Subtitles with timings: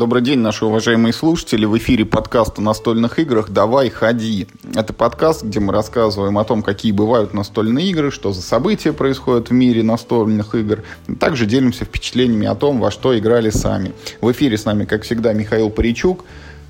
[0.00, 1.66] Добрый день, наши уважаемые слушатели.
[1.66, 4.48] В эфире подкаст о настольных играх «Давай, ходи».
[4.74, 9.50] Это подкаст, где мы рассказываем о том, какие бывают настольные игры, что за события происходят
[9.50, 10.84] в мире настольных игр.
[11.18, 13.92] Также делимся впечатлениями о том, во что играли сами.
[14.22, 16.24] В эфире с нами, как всегда, Михаил Паричук,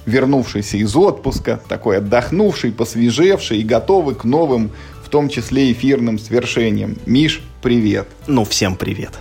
[0.07, 4.73] вернувшийся из отпуска, такой отдохнувший, посвежевший и готовый к новым,
[5.05, 6.97] в том числе эфирным свершениям.
[7.07, 8.09] Миш, привет.
[8.27, 9.21] Ну, всем привет.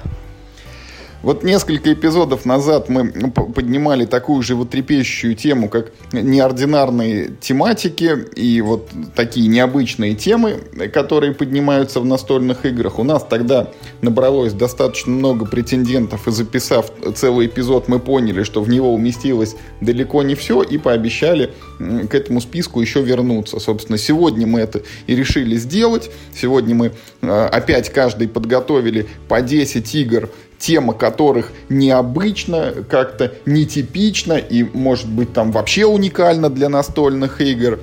[1.21, 8.61] Вот несколько эпизодов назад мы поднимали такую же вот трепещущую тему, как неординарные тематики и
[8.61, 10.61] вот такие необычные темы,
[10.93, 12.99] которые поднимаются в настольных играх.
[12.99, 13.67] У нас тогда
[14.01, 20.23] набралось достаточно много претендентов, и записав целый эпизод, мы поняли, что в него уместилось далеко
[20.23, 23.59] не все, и пообещали к этому списку еще вернуться.
[23.59, 26.09] Собственно, сегодня мы это и решили сделать.
[26.33, 34.63] Сегодня мы а, опять каждый подготовили по 10 игр тема которых необычна, как-то нетипична и,
[34.63, 37.79] может быть, там вообще уникальна для настольных игр.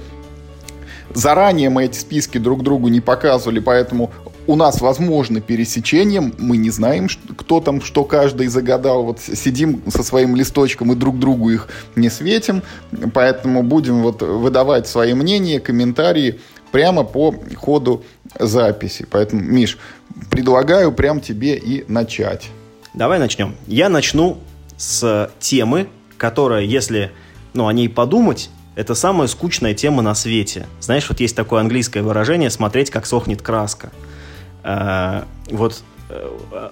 [1.14, 4.12] Заранее мы эти списки друг другу не показывали, поэтому
[4.46, 9.04] у нас возможно пересечение, мы не знаем, кто там, что каждый загадал.
[9.04, 12.62] Вот сидим со своим листочком и друг другу их не светим,
[13.12, 16.38] поэтому будем вот выдавать свои мнения, комментарии
[16.70, 18.04] прямо по ходу
[18.38, 19.06] записи.
[19.10, 19.78] Поэтому, Миш,
[20.30, 22.50] предлагаю прям тебе и начать.
[22.96, 23.54] Давай начнем.
[23.66, 24.38] Я начну
[24.78, 27.12] с темы, которая, если
[27.52, 30.66] ну, о ней подумать, это самая скучная тема на свете.
[30.80, 33.92] Знаешь, вот есть такое английское выражение «смотреть, как сохнет краска».
[34.64, 36.70] Э, вот э,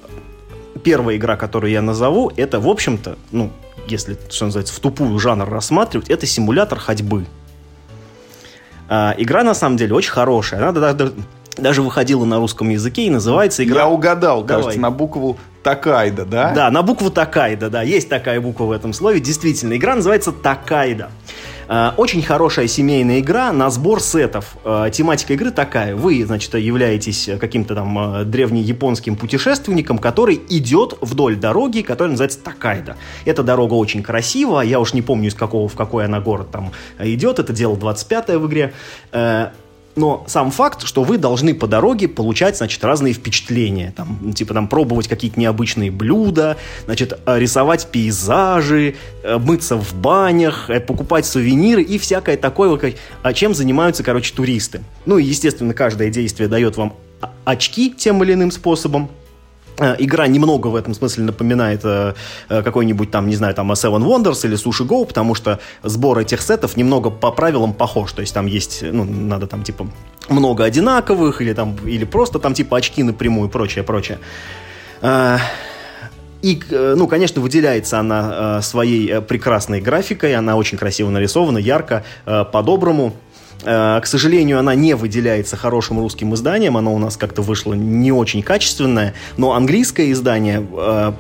[0.83, 3.53] первая игра, которую я назову, это, в общем-то, ну,
[3.87, 7.27] если, что называется, в тупую жанр рассматривать, это симулятор ходьбы.
[8.89, 10.67] Э, игра, на самом деле, очень хорошая.
[10.67, 11.13] Она даже
[11.59, 13.83] выходила на русском языке и называется игра...
[13.83, 14.63] Я угадал, Давай.
[14.63, 16.53] кажется, на букву Такайда, да?
[16.53, 19.21] Да, на букву Такайда, да, есть такая буква в этом слове.
[19.21, 21.11] Действительно, игра называется Такайда.
[21.69, 24.57] Э, очень хорошая семейная игра на сбор сетов.
[24.65, 25.97] Э, тематика игры такая.
[25.97, 32.97] Вы, значит, являетесь каким-то там э, древнеяпонским путешественником, который идет вдоль дороги, которая называется Такайда.
[33.25, 34.65] Эта дорога очень красивая.
[34.65, 37.39] Я уж не помню, из какого в какой она город там идет.
[37.39, 38.73] Это дело 25 в игре.
[39.97, 43.93] Но сам факт, что вы должны по дороге получать, значит, разные впечатления.
[43.97, 46.57] Там, типа, там, пробовать какие-то необычные блюда,
[46.87, 53.33] значит, э, рисовать пейзажи, э, мыться в банях, э, покупать сувениры и всякое такое, а
[53.33, 54.83] чем занимаются, короче, туристы.
[55.07, 56.95] Ну и, естественно, каждое действие дает вам
[57.45, 59.09] очки тем или иным способом.
[59.79, 62.15] Э, игра немного в этом смысле напоминает э,
[62.49, 66.43] э, какой-нибудь там, не знаю, там Seven Wonders или Sushi Go, потому что сбор этих
[66.43, 68.13] сетов немного по правилам похож.
[68.13, 69.89] То есть там есть, ну, надо там типа
[70.29, 74.19] много одинаковых или там, или просто там типа очки напрямую прочее, прочее.
[76.43, 83.15] И, ну, конечно, выделяется она своей прекрасной графикой, она очень красиво нарисована, ярко, по-доброму.
[83.63, 88.13] Э, к сожалению, она не выделяется хорошим русским изданием, оно у нас как-то вышло не
[88.13, 91.13] очень качественное, но английское издание э,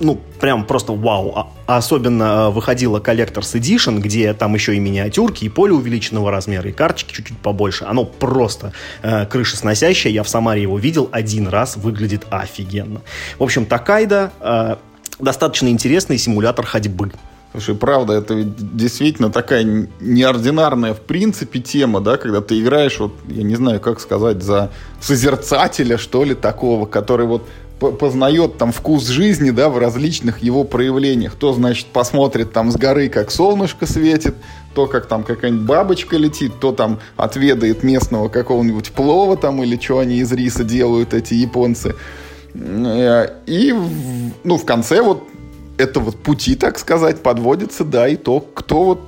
[0.00, 1.32] ну, прям просто вау.
[1.36, 6.68] А, особенно э, выходила Collector's Edition, где там еще и миниатюрки, и поле увеличенного размера,
[6.68, 7.84] и карточки чуть-чуть побольше.
[7.84, 10.12] Оно просто э, крышесносящее.
[10.12, 13.02] Я в Самаре его видел один раз, выглядит офигенно.
[13.38, 14.76] В общем, Такайда э,
[15.18, 17.12] достаточно интересный симулятор ходьбы.
[17.52, 23.12] Слушай, правда, это ведь действительно такая неординарная в принципе тема, да, когда ты играешь, вот,
[23.26, 27.42] я не знаю, как сказать, за созерцателя, что ли, такого, который вот
[27.80, 31.34] познает там вкус жизни, да, в различных его проявлениях.
[31.34, 34.34] То, значит, посмотрит там с горы, как солнышко светит,
[34.74, 39.98] то, как там какая-нибудь бабочка летит, то там отведает местного какого-нибудь плова там, или что
[39.98, 41.96] они из риса делают, эти японцы.
[42.54, 43.74] Э, и,
[44.44, 45.24] ну, в конце вот
[45.80, 49.00] это вот пути, так сказать, подводится, да, и то, кто вот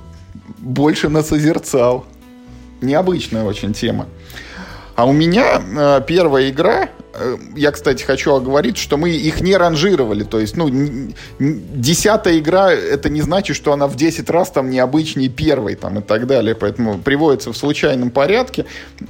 [0.57, 2.05] больше насозерцал.
[2.81, 4.07] Необычная очень тема.
[4.95, 9.57] А у меня э, первая игра, э, я, кстати, хочу оговорить, что мы их не
[9.57, 10.23] ранжировали.
[10.23, 10.69] То есть, ну,
[11.39, 16.01] десятая игра, это не значит, что она в 10 раз там необычнее первой там, и
[16.01, 16.53] так далее.
[16.53, 18.65] Поэтому приводится в случайном порядке.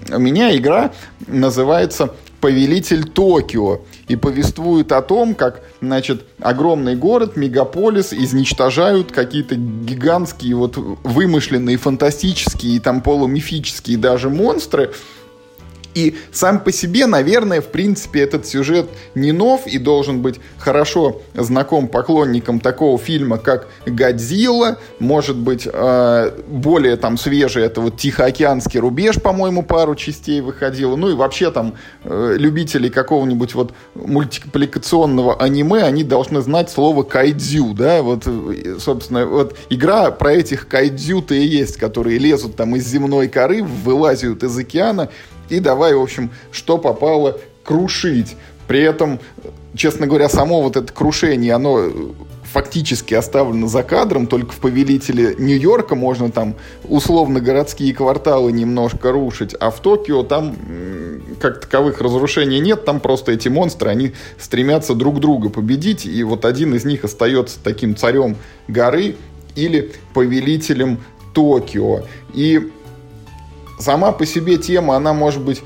[0.09, 0.91] У меня игра
[1.27, 2.13] называется
[2.43, 3.79] повелитель Токио
[4.09, 12.75] и повествует о том, как, значит, огромный город, мегаполис изничтожают какие-то гигантские вот вымышленные, фантастические
[12.75, 14.91] и там полумифические даже монстры.
[15.93, 21.21] И сам по себе, наверное, в принципе, этот сюжет не нов и должен быть хорошо
[21.33, 24.77] знаком поклонникам такого фильма, как «Годзилла».
[24.99, 30.95] Может быть, э, более там свежий, это вот «Тихоокеанский рубеж», по-моему, пару частей выходило.
[30.95, 37.73] Ну и вообще там э, любители какого-нибудь вот мультипликационного аниме, они должны знать слово «кайдзю»,
[37.73, 42.87] да, вот, э, собственно, вот игра про этих кайдзю-то и есть, которые лезут там из
[42.87, 45.09] земной коры, вылазят из океана
[45.55, 48.35] и давай, в общем, что попало крушить.
[48.67, 49.19] При этом,
[49.75, 51.91] честно говоря, само вот это крушение, оно
[52.53, 56.55] фактически оставлено за кадром, только в «Повелителе Нью-Йорка» можно там
[56.87, 60.55] условно городские кварталы немножко рушить, а в Токио там
[61.39, 66.45] как таковых разрушений нет, там просто эти монстры, они стремятся друг друга победить, и вот
[66.45, 69.15] один из них остается таким царем горы
[69.55, 70.99] или повелителем
[71.33, 72.03] Токио.
[72.35, 72.71] И
[73.79, 75.63] сама по себе тема, она может быть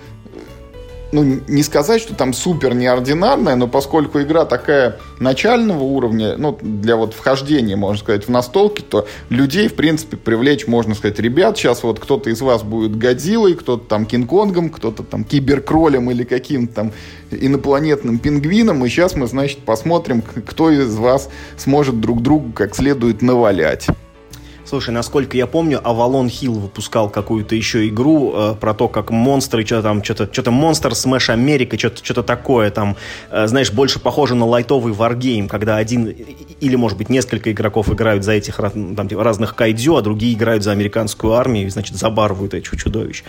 [1.11, 6.95] ну, не сказать, что там супер неординарная, но поскольку игра такая начального уровня, ну, для
[6.97, 11.83] вот вхождения, можно сказать, в настолки, то людей, в принципе, привлечь, можно сказать, ребят, сейчас
[11.83, 16.91] вот кто-то из вас будет Годзиллой, кто-то там Кинг-Конгом, кто-то там Киберкролем или каким-то там
[17.31, 23.21] инопланетным пингвином, и сейчас мы, значит, посмотрим, кто из вас сможет друг другу как следует
[23.21, 23.87] навалять.
[24.67, 29.65] Слушай, насколько я помню, Avalon Hill выпускал какую-то еще игру э, про то, как монстры,
[29.65, 32.97] что там, что-то, что-то Monster Smash America, что-то, что-то такое там,
[33.31, 38.25] э, знаешь, больше похоже на лайтовый варгейм, когда один или, может быть, несколько игроков играют
[38.25, 42.53] за этих там, типа, разных кайдзю, а другие играют за американскую армию и, значит, забарывают
[42.53, 43.23] этих чудовищ.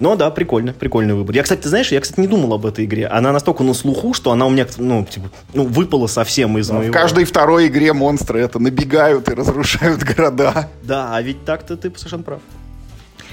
[0.00, 1.34] Но да, прикольно, прикольный выбор.
[1.34, 3.06] Я, кстати, ты знаешь, я, кстати, не думал об этой игре.
[3.06, 6.74] Она настолько на слуху, что она у меня, ну, типа, ну, выпала совсем из да,
[6.74, 6.92] моего...
[6.92, 10.68] В каждой второй игре монстры это набегают и разрушают города.
[10.82, 12.40] Да, а ведь так-то ты совершенно прав.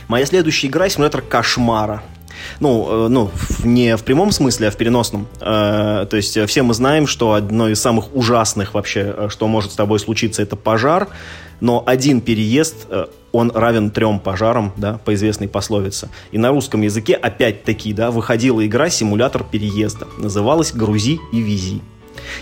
[0.07, 2.03] Моя следующая игра— симулятор кошмара.
[2.59, 3.31] Ну, э, ну,
[3.63, 5.27] не в прямом смысле, а в переносном.
[5.41, 9.71] Э, то есть все мы знаем, что одно из самых ужасных вообще, э, что может
[9.71, 11.07] с тобой случиться, это пожар.
[11.61, 12.87] Но один переезд
[13.31, 16.09] он равен трем пожарам, да, по известной пословице.
[16.31, 20.07] И на русском языке опять-таки, да, выходила игра «Симулятор переезда».
[20.17, 21.81] Называлась «Грузи и вези».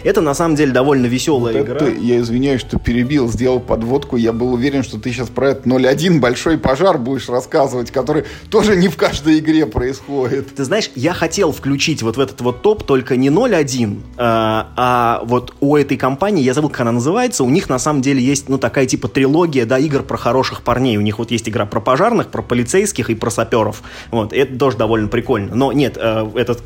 [0.03, 1.75] Это на самом деле довольно веселая вот игра.
[1.75, 4.17] Это, я извиняюсь, что перебил, сделал подводку.
[4.17, 8.75] Я был уверен, что ты сейчас про это 0.1 большой пожар будешь рассказывать, который тоже
[8.75, 10.55] не в каждой игре происходит.
[10.55, 15.21] Ты знаешь, я хотел включить вот в этот вот топ только не 0.1, а, а
[15.25, 18.49] вот у этой компании, я забыл, как она называется, у них на самом деле есть,
[18.49, 20.97] ну, такая типа трилогия, да, игр про хороших парней.
[20.97, 23.81] У них вот есть игра про пожарных, про полицейских и про саперов.
[24.11, 25.55] Вот, это тоже довольно прикольно.
[25.55, 26.61] Но нет, э, этот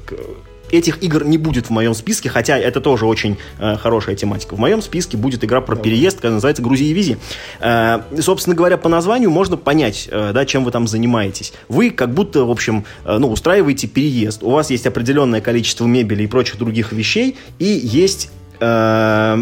[0.71, 4.55] этих игр не будет в моем списке, хотя это тоже очень э, хорошая тематика.
[4.55, 7.17] В моем списке будет игра про переезд, которая называется «Грузи и вези».
[7.59, 11.53] Э, собственно говоря, по названию можно понять, э, да, чем вы там занимаетесь.
[11.67, 14.43] Вы как будто, в общем, э, ну, устраиваете переезд.
[14.43, 18.31] У вас есть определенное количество мебели и прочих других вещей, и есть...
[18.59, 19.37] Э,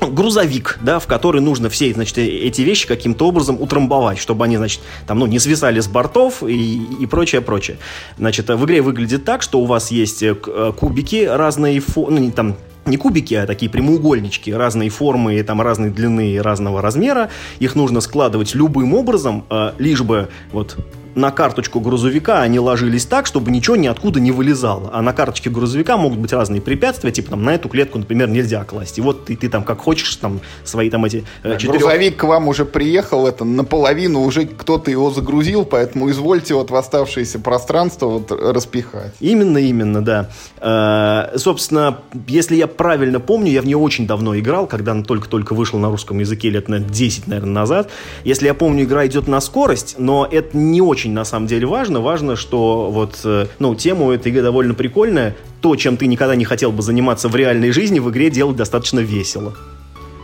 [0.00, 4.56] грузовик, да, в который нужно все, значит, э, эти вещи каким-то образом утрамбовать, чтобы они,
[4.56, 7.78] значит, там, ну, не свисали с бортов и, и прочее, прочее.
[8.18, 12.30] Значит, в игре выглядит так, что у вас есть э, э, кубики разные, ну, не
[12.30, 12.56] там,
[12.86, 17.28] не кубики, а такие прямоугольнички разной формы, там разной длины и разного размера.
[17.58, 19.44] Их нужно складывать любым образом,
[19.78, 20.78] лишь бы вот
[21.14, 24.90] на карточку грузовика они ложились так, чтобы ничего ниоткуда не вылезало.
[24.92, 28.64] А на карточке грузовика могут быть разные препятствия, типа там на эту клетку, например, нельзя
[28.64, 28.98] класть.
[28.98, 31.80] И вот ты, ты там как хочешь, там свои там эти э, четырех...
[31.80, 36.76] Грузовик к вам уже приехал, это наполовину уже кто-то его загрузил, поэтому извольте вот в
[36.76, 39.14] оставшееся пространство вот распихать.
[39.20, 40.30] Именно, именно, да.
[40.60, 45.54] Э, собственно, если я правильно помню, я в нее очень давно играл, когда она только-только
[45.54, 47.90] вышла на русском языке лет на 10, наверное, назад.
[48.24, 51.64] Если я помню, игра идет на скорость, но это не очень очень на самом деле
[51.64, 52.00] важно.
[52.00, 55.36] Важно, что вот, э, ну, тему этой игры довольно прикольная.
[55.60, 58.98] То, чем ты никогда не хотел бы заниматься в реальной жизни, в игре делать достаточно
[58.98, 59.54] весело.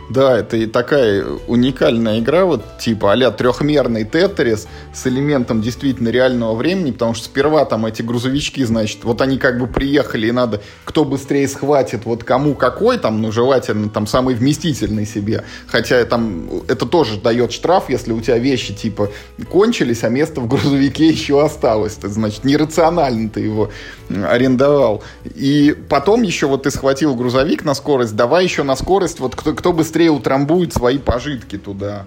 [0.09, 6.53] Да, это и такая уникальная игра, вот типа а трехмерный тетрис с элементом действительно реального
[6.53, 10.61] времени, потому что сперва там эти грузовички, значит, вот они как бы приехали, и надо,
[10.83, 15.43] кто быстрее схватит, вот кому какой, там, ну, желательно, там, самый вместительный себе.
[15.67, 19.09] Хотя там это тоже дает штраф, если у тебя вещи, типа,
[19.49, 21.97] кончились, а место в грузовике еще осталось.
[21.97, 23.71] Это, значит, нерационально ты его
[24.09, 25.03] арендовал.
[25.33, 29.53] И потом еще вот ты схватил грузовик на скорость, давай еще на скорость, вот кто,
[29.53, 32.03] кто быстрее быстрее утрамбует свои пожитки туда.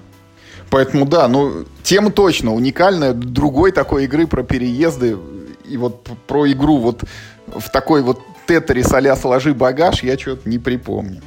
[0.68, 3.14] Поэтому да, ну, тема точно уникальная.
[3.14, 5.16] Другой такой игры про переезды
[5.64, 7.04] и вот про игру вот
[7.46, 11.22] в такой вот тетрис а сложи багаж я что-то не припомню.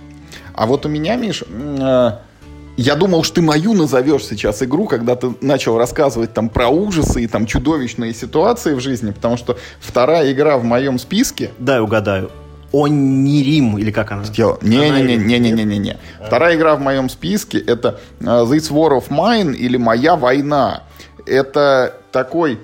[0.53, 2.11] А вот у меня, Миш, э,
[2.77, 7.23] Я думал, что ты мою назовешь сейчас игру, когда ты начал рассказывать там про ужасы
[7.23, 11.49] и там чудовищные ситуации в жизни, потому что вторая игра в моем списке...
[11.57, 12.29] Дай угадаю.
[12.73, 14.23] Онирим, или как она?
[14.61, 15.97] Не-не-не-не-не-не-не.
[16.25, 20.83] Вторая игра в моем списке это uh, This War of Mine или Моя война.
[21.25, 22.59] Это такой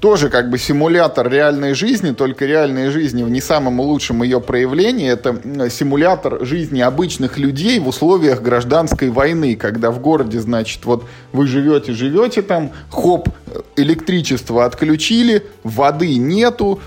[0.00, 5.08] тоже как бы симулятор реальной жизни, только реальной жизни в не самом лучшем ее проявлении.
[5.08, 11.46] Это симулятор жизни обычных людей в условиях гражданской войны, когда в городе, значит, вот вы
[11.46, 13.28] живете, живете там, хоп,
[13.76, 16.80] электричество отключили, воды нету,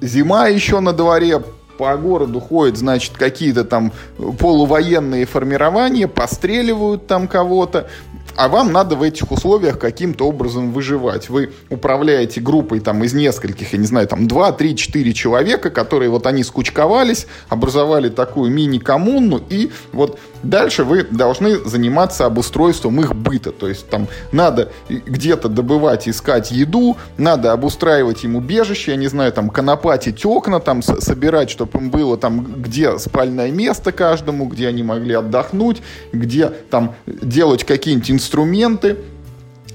[0.00, 1.42] зима еще на дворе,
[1.82, 3.92] по городу ходят, значит, какие-то там
[4.38, 7.88] полувоенные формирования, постреливают там кого-то,
[8.36, 11.28] а вам надо в этих условиях каким-то образом выживать.
[11.28, 16.08] Вы управляете группой там из нескольких, я не знаю, там 2, 3, 4 человека, которые
[16.08, 23.52] вот они скучковались, образовали такую мини-коммуну, и вот дальше вы должны заниматься обустройством их быта.
[23.52, 29.32] То есть там надо где-то добывать, искать еду, надо обустраивать им убежище, я не знаю,
[29.32, 34.82] там конопатить окна, там собирать, чтобы им было там где спальное место каждому, где они
[34.82, 35.82] могли отдохнуть,
[36.12, 38.98] где там делать какие-нибудь инструменты,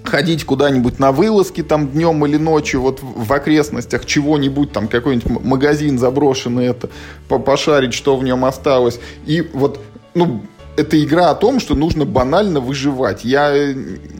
[0.03, 5.99] ходить куда-нибудь на вылазки там днем или ночью вот в окрестностях чего-нибудь, там какой-нибудь магазин
[5.99, 6.89] заброшенный, это
[7.27, 8.99] пошарить, что в нем осталось.
[9.25, 9.81] И вот,
[10.13, 10.41] ну,
[10.77, 13.25] это игра о том, что нужно банально выживать.
[13.25, 13.73] Я э,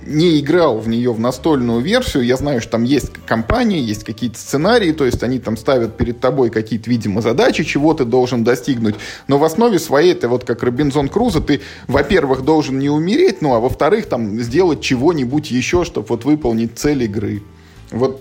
[0.08, 2.26] не играл в нее в настольную версию.
[2.26, 6.20] Я знаю, что там есть компания, есть какие-то сценарии, то есть они там ставят перед
[6.20, 8.96] тобой какие-то, видимо, задачи, чего ты должен достигнуть.
[9.28, 13.54] Но в основе своей, это вот как Робинзон Крузо, ты, во-первых, должен не умереть, ну,
[13.54, 17.44] а во-вторых, там, сделать чего-нибудь еще, чтобы вот выполнить цель игры.
[17.92, 18.20] Вот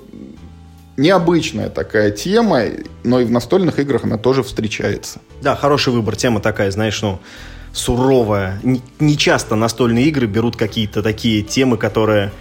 [0.98, 2.64] необычная такая тема,
[3.02, 5.20] но и в настольных играх она тоже встречается.
[5.40, 6.16] Да, хороший выбор.
[6.16, 7.18] Тема такая, знаешь, ну,
[7.76, 8.60] суровая.
[8.98, 12.32] Не часто настольные игры берут какие-то такие темы, которые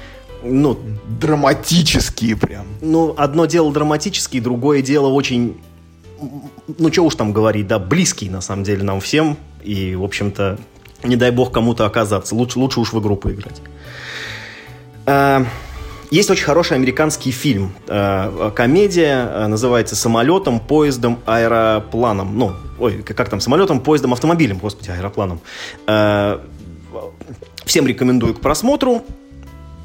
[0.43, 0.77] ну,
[1.19, 2.65] драматические прям.
[2.81, 5.59] Ну, одно дело драматические, другое дело очень,
[6.77, 9.37] ну, что уж там говорить, да, близкий, на самом деле, нам всем.
[9.63, 10.57] И, в общем-то,
[11.03, 12.35] не дай бог кому-то оказаться.
[12.35, 13.61] Лучше, лучше уж в игру поиграть.
[15.05, 15.45] А,
[16.11, 22.37] есть очень хороший американский фильм, э, комедия, э, называется «Самолетом, поездом, аэропланом».
[22.37, 25.39] Ну, ой, как там, самолетом, поездом, автомобилем, господи, аэропланом.
[25.87, 26.39] Э,
[27.65, 29.03] всем рекомендую к просмотру,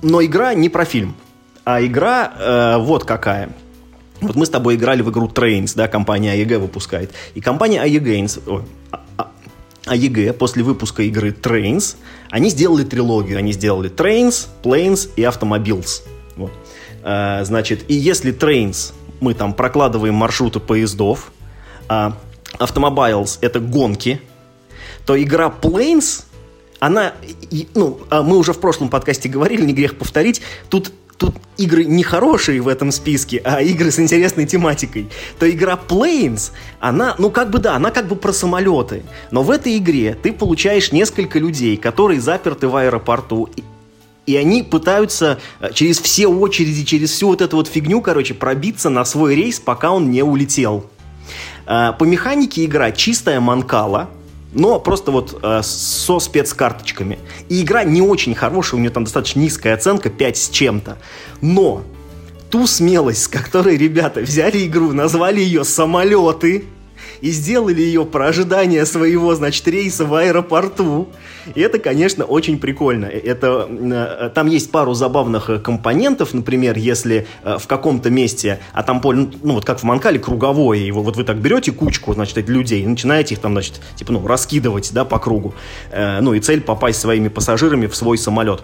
[0.02, 1.14] но игра не про фильм,
[1.64, 3.50] а игра вот какая.
[4.20, 7.10] Вот мы с тобой играли в игру Trains, да, компания AEG выпускает.
[7.34, 8.70] И компания AEG,
[9.90, 11.96] ой, AEG после выпуска игры Trains,
[12.30, 13.38] они сделали трилогию.
[13.38, 16.02] Они сделали Trains, Planes и Automobiles.
[16.36, 16.52] Вот.
[17.02, 21.32] А, значит, и если Trains, мы там прокладываем маршруты поездов,
[21.88, 22.16] а
[22.58, 24.20] Automobiles— это гонки,
[25.06, 26.24] то игра Planes,
[26.78, 27.14] она,
[27.74, 32.02] ну, а мы уже в прошлом подкасте говорили, не грех повторить, тут тут игры не
[32.02, 35.08] хорошие в этом списке, а игры с интересной тематикой,
[35.38, 36.50] то игра Planes,
[36.80, 39.02] она, ну как бы да, она как бы про самолеты.
[39.30, 43.50] Но в этой игре ты получаешь несколько людей, которые заперты в аэропорту,
[44.26, 48.88] и они пытаются э, через все очереди, через всю вот эту вот фигню, короче, пробиться
[48.88, 50.86] на свой рейс, пока он не улетел.
[51.66, 54.08] Э, по механике игра чистая манкала,
[54.52, 57.18] но просто вот э, со спецкарточками.
[57.48, 60.98] И игра не очень хорошая, у нее там достаточно низкая оценка, 5 с чем-то.
[61.40, 61.82] Но
[62.50, 66.64] ту смелость, с которой ребята взяли игру, назвали ее «Самолеты»,
[67.20, 71.08] и сделали ее про ожидание своего, значит, рейса в аэропорту.
[71.54, 73.06] И это, конечно, очень прикольно.
[73.06, 78.82] Это, э, там есть пару забавных э, компонентов, например, если э, в каком-то месте, а
[78.82, 82.48] там поле, ну вот как в Манкале, круговое, и вот вы так берете кучку, значит,
[82.48, 85.54] людей, и начинаете их там, значит, типа, ну, раскидывать, да, по кругу.
[86.20, 88.62] Ну и цель попасть своими пассажирами в свой самолет.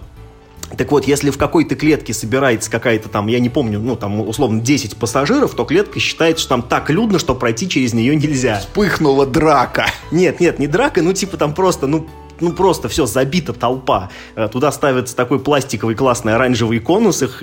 [0.76, 4.60] Так вот, если в какой-то клетке собирается какая-то там, я не помню, ну там условно
[4.60, 8.58] 10 пассажиров, то клетка считается, что там так людно, что пройти через нее нельзя.
[8.58, 9.86] Вспыхнула драка.
[10.10, 12.06] Нет, нет, не драка, ну типа там просто, ну
[12.40, 14.10] ну просто все забита толпа.
[14.34, 17.42] Э, туда ставится такой пластиковый классный оранжевый конус, их,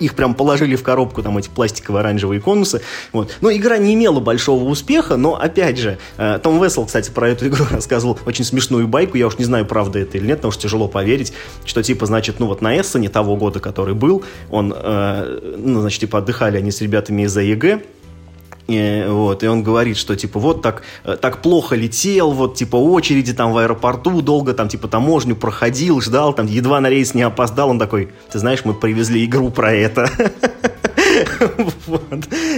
[0.00, 2.82] их прям положили в коробку, там эти пластиковые оранжевые конусы.
[3.12, 3.36] Вот.
[3.40, 7.48] Но игра не имела большого успеха, но опять же, э, Том Вессел, кстати, про эту
[7.48, 10.62] игру рассказывал очень смешную байку, я уж не знаю, правда это или нет, потому что
[10.62, 11.32] тяжело поверить,
[11.64, 16.00] что типа, значит, ну вот на Эссене того года, который был, он, э, ну, значит,
[16.00, 17.82] типа отдыхали они с ребятами из АЕГ,
[18.68, 22.76] и, вот, и он говорит, что типа вот так, э, так плохо летел, вот типа
[22.76, 27.22] очереди там в аэропорту долго там типа таможню проходил, ждал, там едва на рейс не
[27.22, 30.10] опоздал, он такой, ты знаешь, мы привезли игру про это.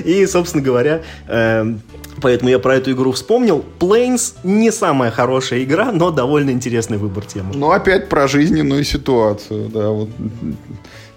[0.04, 1.82] И, собственно говоря, эм,
[2.20, 3.64] Поэтому я про эту игру вспомнил.
[3.78, 7.54] Planes не самая хорошая игра, но довольно интересный выбор темы.
[7.54, 10.08] Ну, опять про жизненную ситуацию, да, вот,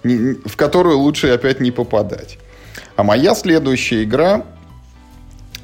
[0.04, 2.38] в которую лучше опять не попадать.
[2.96, 4.44] А моя следующая игра,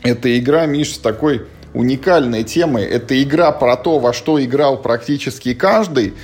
[0.02, 1.42] это игра, Миш, с такой
[1.74, 2.84] уникальной темой.
[2.84, 6.14] Это игра про то, во что играл практически каждый,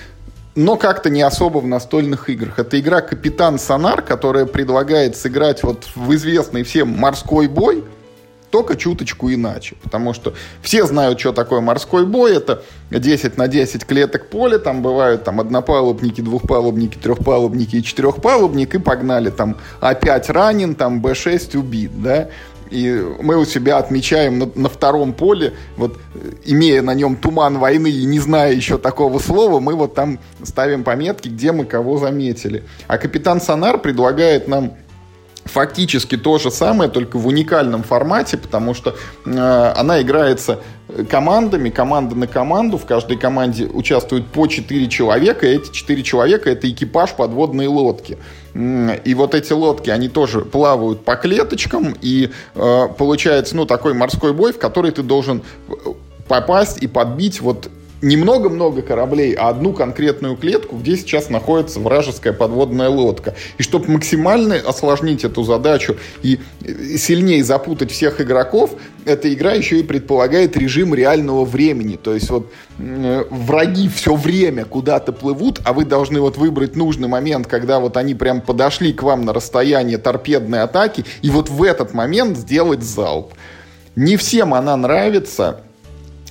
[0.54, 2.58] но как-то не особо в настольных играх.
[2.58, 7.84] Это игра «Капитан Сонар», которая предлагает сыграть вот в известный всем морской бой,
[8.54, 9.74] только чуточку иначе.
[9.82, 12.36] Потому что все знают, что такое морской бой.
[12.36, 14.58] Это 10 на 10 клеток поля.
[14.58, 18.76] Там бывают там однопалубники, двухпалубники, трехпалубники и четырехпалубник.
[18.76, 22.28] И погнали там А5 ранен, там Б6 убит, да.
[22.70, 25.98] И мы у себя отмечаем на, на втором поле, вот
[26.44, 30.84] имея на нем туман войны и не зная еще такого слова, мы вот там ставим
[30.84, 32.64] пометки, где мы кого заметили.
[32.86, 34.74] А капитан Сонар предлагает нам
[35.44, 40.60] фактически то же самое, только в уникальном формате, потому что э, она играется
[41.10, 42.78] командами, команда на команду.
[42.78, 48.18] В каждой команде участвуют по 4 человека, и эти 4 человека это экипаж подводной лодки.
[48.54, 54.32] И вот эти лодки, они тоже плавают по клеточкам, и э, получается, ну, такой морской
[54.32, 55.72] бой, в который ты должен э,
[56.28, 57.68] попасть и подбить вот
[58.02, 63.34] не много-много кораблей, а одну конкретную клетку, где сейчас находится вражеская подводная лодка.
[63.58, 66.40] И чтобы максимально осложнить эту задачу и
[66.96, 68.72] сильнее запутать всех игроков,
[69.04, 71.96] эта игра еще и предполагает режим реального времени.
[71.96, 77.08] То есть вот э, враги все время куда-то плывут, а вы должны вот выбрать нужный
[77.08, 81.62] момент, когда вот они прям подошли к вам на расстояние торпедной атаки, и вот в
[81.62, 83.34] этот момент сделать залп.
[83.96, 85.60] Не всем она нравится,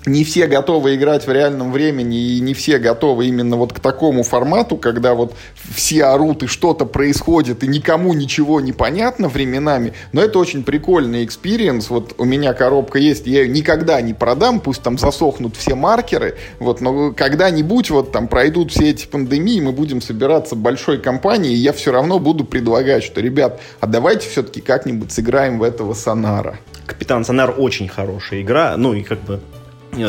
[0.06, 4.24] не все готовы играть в реальном времени, и не все готовы именно вот к такому
[4.24, 5.36] формату, когда вот
[5.74, 9.94] все орут и что-то происходит, и никому ничего не понятно временами.
[10.12, 11.90] Но это очень прикольный experience.
[11.90, 16.36] Вот у меня коробка есть, я ее никогда не продам, пусть там засохнут все маркеры,
[16.60, 21.58] вот, но когда-нибудь вот там пройдут все эти пандемии, мы будем собираться большой компанией, и
[21.58, 26.58] я все равно буду предлагать, что, ребят, а давайте все-таки как-нибудь сыграем в этого Сонара.
[26.86, 29.40] Капитан Сонар очень хорошая игра, ну и как бы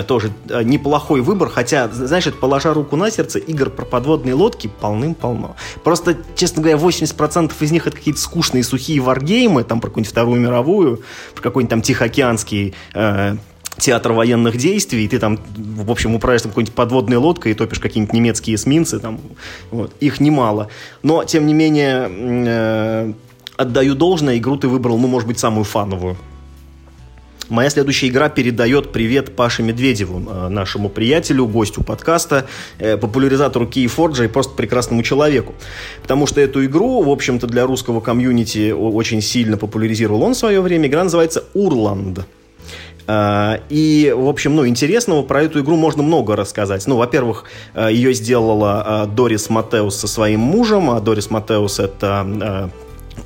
[0.06, 5.56] тоже э, неплохой выбор, хотя, это, положа руку на сердце, игр про подводные лодки полным-полно.
[5.82, 10.40] Просто, честно говоря, 80% из них это какие-то скучные, сухие варгеймы, там про какую-нибудь Вторую
[10.40, 11.02] мировую,
[11.34, 13.36] про какой-нибудь там Тихоокеанский э,
[13.78, 17.80] театр военных действий, и ты там, в общем, управляешь там какой-нибудь подводной лодкой и топишь
[17.80, 19.20] какие-нибудь немецкие эсминцы, там,
[19.70, 20.68] вот, их немало.
[21.02, 23.12] Но, тем не менее, э,
[23.56, 26.16] отдаю должное, игру ты выбрал, ну, может быть, самую фановую.
[27.50, 32.46] Моя следующая игра передает привет Паше Медведеву, э, нашему приятелю, гостю подкаста,
[32.78, 35.54] э, популяризатору Keyforge и просто прекрасному человеку.
[36.00, 40.62] Потому что эту игру, в общем-то, для русского комьюнити очень сильно популяризировал он в свое
[40.62, 40.88] время.
[40.88, 42.20] Игра называется «Урланд».
[43.06, 46.86] Э, и, в общем, ну, интересного про эту игру можно много рассказать.
[46.86, 47.44] Ну, во-первых,
[47.76, 50.88] ее сделала Дорис Матеус со своим мужем.
[50.88, 52.70] А Дорис Матеус— это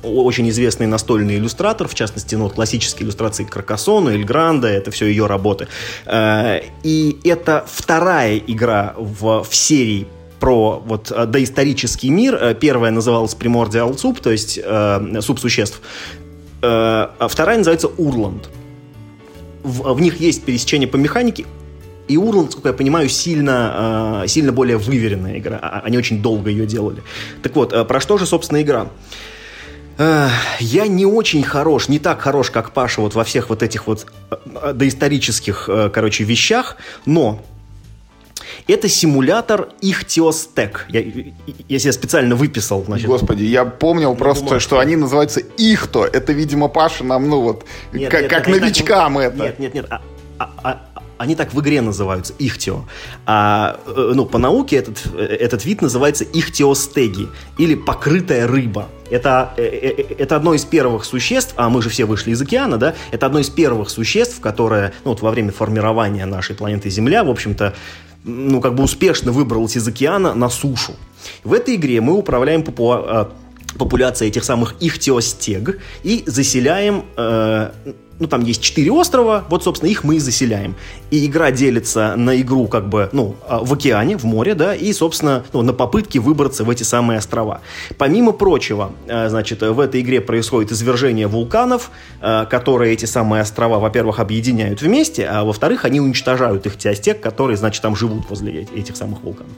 [0.03, 5.67] очень известный настольный иллюстратор, в частности, ну, классические иллюстрации Каркасона, Эльгранда, это все ее работы.
[6.05, 10.07] Э, и это вторая игра в, в серии
[10.39, 12.35] про вот э, доисторический мир.
[12.35, 15.81] Э, первая называлась Primordial Soup, то есть э, суп существ.
[16.61, 18.49] А вторая называется Урланд.
[19.63, 21.45] В, в них есть пересечение по механике.
[22.09, 25.57] И Урланд, насколько я понимаю, сильно, сильно более выверенная игра.
[25.61, 27.01] А, они очень долго ее делали.
[27.43, 28.87] Так вот, про что же, собственно, игра?
[29.99, 34.05] Я не очень хорош, не так хорош, как Паша вот во всех вот этих вот
[34.31, 37.43] э, доисторических, э, короче, вещах, но
[38.65, 40.85] это симулятор Ихтиостек.
[40.87, 41.03] Я,
[41.67, 42.83] я себе специально выписал.
[42.85, 44.65] Значит, Господи, я помнил просто, бумажке.
[44.65, 46.05] что они называются Ихто.
[46.05, 49.43] Это, видимо, Паша нам, ну вот, нет, как, нет, как новичкам так, это.
[49.43, 49.85] Нет, нет, нет.
[49.89, 50.01] А,
[50.37, 50.79] а, а,
[51.17, 52.85] они так в игре называются, ихтио.
[53.25, 58.87] А э, ну, по науке этот, этот вид называется ихтиостеги, или покрытая рыба.
[59.09, 62.77] Это, э, э, это одно из первых существ, а мы же все вышли из океана,
[62.77, 67.23] да, это одно из первых существ, которое, ну, вот во время формирования нашей планеты Земля,
[67.23, 67.73] в общем-то,
[68.23, 70.93] ну, как бы успешно выбралось из океана на сушу.
[71.43, 73.29] В этой игре мы управляем попуа
[73.77, 77.71] популяцией этих самых ихтиостег и заселяем э,
[78.19, 80.75] ну, там есть четыре острова, вот, собственно, их мы и заселяем.
[81.09, 84.91] И игра делится на игру, как бы, ну, а, в океане, в море, да, и,
[84.93, 87.61] собственно, ну, на попытке выбраться в эти самые острова.
[87.97, 93.79] Помимо прочего, э, значит, в этой игре происходит извержение вулканов, э, которые эти самые острова,
[93.79, 98.97] во-первых, объединяют вместе, а во-вторых, они уничтожают их те которые, значит, там живут возле этих
[98.97, 99.53] самых вулканов.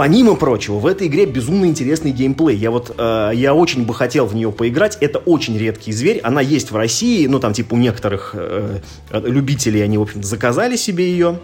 [0.00, 2.56] Помимо прочего, в этой игре безумно интересный геймплей.
[2.56, 4.96] Я вот, э, я очень бы хотел в нее поиграть.
[5.02, 6.20] Это очень редкий зверь.
[6.20, 8.78] Она есть в России, ну там типа у некоторых э,
[9.12, 11.38] любителей они, в общем заказали себе ее.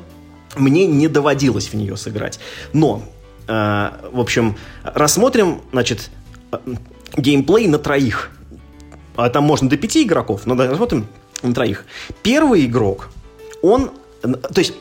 [0.57, 2.41] Мне не доводилось в нее сыграть.
[2.73, 3.03] Но,
[3.47, 6.11] э, в общем, рассмотрим, значит,
[6.51, 6.57] э,
[7.15, 8.31] геймплей на троих.
[9.17, 11.09] А там можно до пяти игроков, но рассмотрим
[11.43, 11.85] на троих.
[12.23, 13.11] Первый игрок,
[13.61, 13.91] он,
[14.23, 14.73] то есть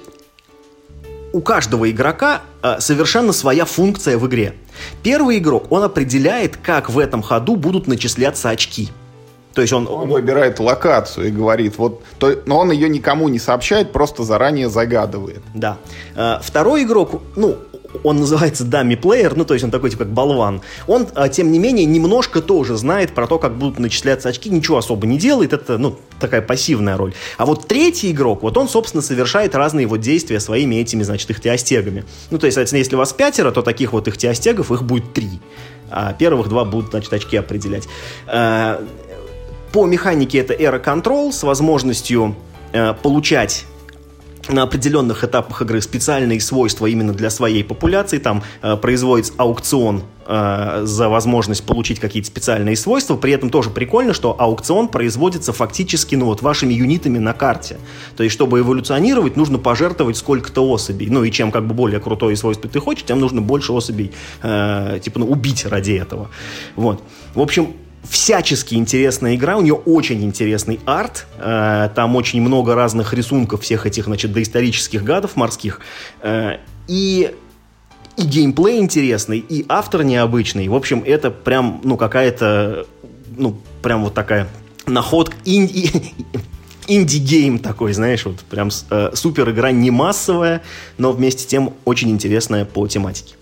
[1.35, 4.55] у каждого игрока э, совершенно своя функция в игре.
[5.03, 8.89] Первый игрок, он определяет, как в этом ходу будут начисляться очки.
[9.55, 13.39] То есть он, он выбирает локацию и говорит, вот, то, но он ее никому не
[13.39, 15.41] сообщает, просто заранее загадывает.
[15.53, 15.77] Да.
[16.13, 17.55] Э, второй игрок, ну,
[18.03, 20.61] он называется dummy player, ну, то есть он такой, типа, как болван.
[20.87, 24.77] Он, а, тем не менее, немножко тоже знает про то, как будут начисляться очки, ничего
[24.77, 27.13] особо не делает, это, ну, такая пассивная роль.
[27.37, 32.03] А вот третий игрок, вот он, собственно, совершает разные вот действия своими этими, значит, ихтиостегами.
[32.29, 35.39] Ну, то есть, соответственно, если у вас пятеро, то таких вот ихтиостегов их будет три.
[35.89, 37.87] А первых два будут, значит, очки определять.
[39.71, 42.35] По механике это Era Control с возможностью
[42.71, 43.65] э, получать
[44.49, 48.17] на определенных этапах игры специальные свойства именно для своей популяции.
[48.19, 53.15] Там э, производится аукцион э, за возможность получить какие-то специальные свойства.
[53.15, 57.77] При этом тоже прикольно, что аукцион производится фактически ну, вот, вашими юнитами на карте.
[58.15, 61.07] То есть, чтобы эволюционировать, нужно пожертвовать сколько-то особей.
[61.09, 64.11] Ну и чем как бы более крутое свойство ты хочешь, тем нужно больше особей
[64.43, 66.29] э, типа ну, убить ради этого.
[66.75, 67.01] Вот.
[67.33, 67.73] В общем,
[68.09, 73.85] всячески интересная игра, у нее очень интересный арт, э, там очень много разных рисунков всех
[73.85, 75.79] этих, значит, доисторических гадов морских,
[76.21, 77.31] э, и
[78.17, 80.69] и геймплей интересный, и автор необычный.
[80.69, 82.85] В общем, это прям, ну, какая-то,
[83.35, 84.47] ну, прям вот такая
[84.87, 85.91] находка, инди,
[86.87, 90.61] indie game такой, знаешь, вот прям э, супер игра не массовая,
[90.97, 93.35] но вместе с тем очень интересная по тематике.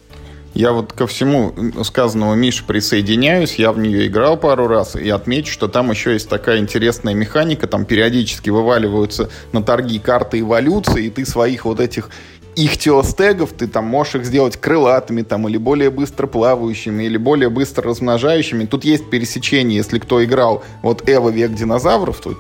[0.54, 3.56] Я вот ко всему сказанному Мише присоединяюсь.
[3.56, 7.68] Я в нее играл пару раз и отмечу, что там еще есть такая интересная механика.
[7.68, 12.10] Там периодически вываливаются на торги карты эволюции, и ты своих вот этих
[12.56, 17.50] их теостегов, ты там можешь их сделать крылатыми там, или более быстро плавающими, или более
[17.50, 18.66] быстро размножающими.
[18.66, 22.38] Тут есть пересечение, если кто играл вот Эво век динозавров, то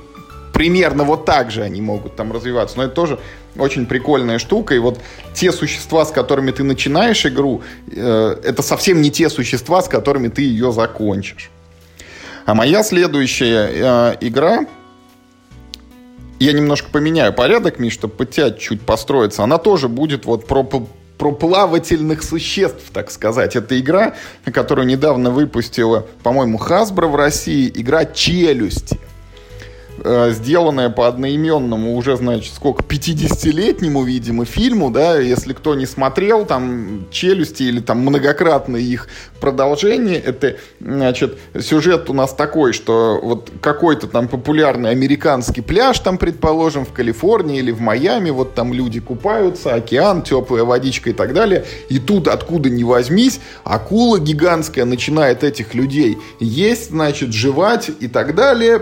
[0.63, 2.77] примерно вот так же они могут там развиваться.
[2.77, 3.19] Но это тоже
[3.57, 4.73] очень прикольная штука.
[4.75, 4.97] И вот
[5.33, 10.29] те существа, с которыми ты начинаешь игру, э, это совсем не те существа, с которыми
[10.29, 11.51] ты ее закончишь.
[12.45, 14.65] А моя следующая э, игра,
[16.39, 19.43] я немножко поменяю порядок, Миш, чтобы под тебя чуть построиться.
[19.43, 20.63] Она тоже будет вот про
[21.17, 23.57] про плавательных существ, так сказать.
[23.57, 24.13] Это игра,
[24.45, 27.69] которую недавно выпустила, по-моему, Hasbro в России.
[27.75, 28.97] Игра «Челюсти».
[29.99, 36.45] Э, сделанная по одноименному уже, значит, сколько, 50-летнему, видимо, фильму, да, если кто не смотрел,
[36.45, 39.07] там, «Челюсти» или там многократное их
[39.39, 46.17] продолжение, это, значит, сюжет у нас такой, что вот какой-то там популярный американский пляж, там,
[46.17, 51.33] предположим, в Калифорнии или в Майами, вот там люди купаются, океан, теплая водичка и так
[51.33, 58.07] далее, и тут, откуда ни возьмись, акула гигантская начинает этих людей есть, значит, жевать и
[58.07, 58.81] так далее,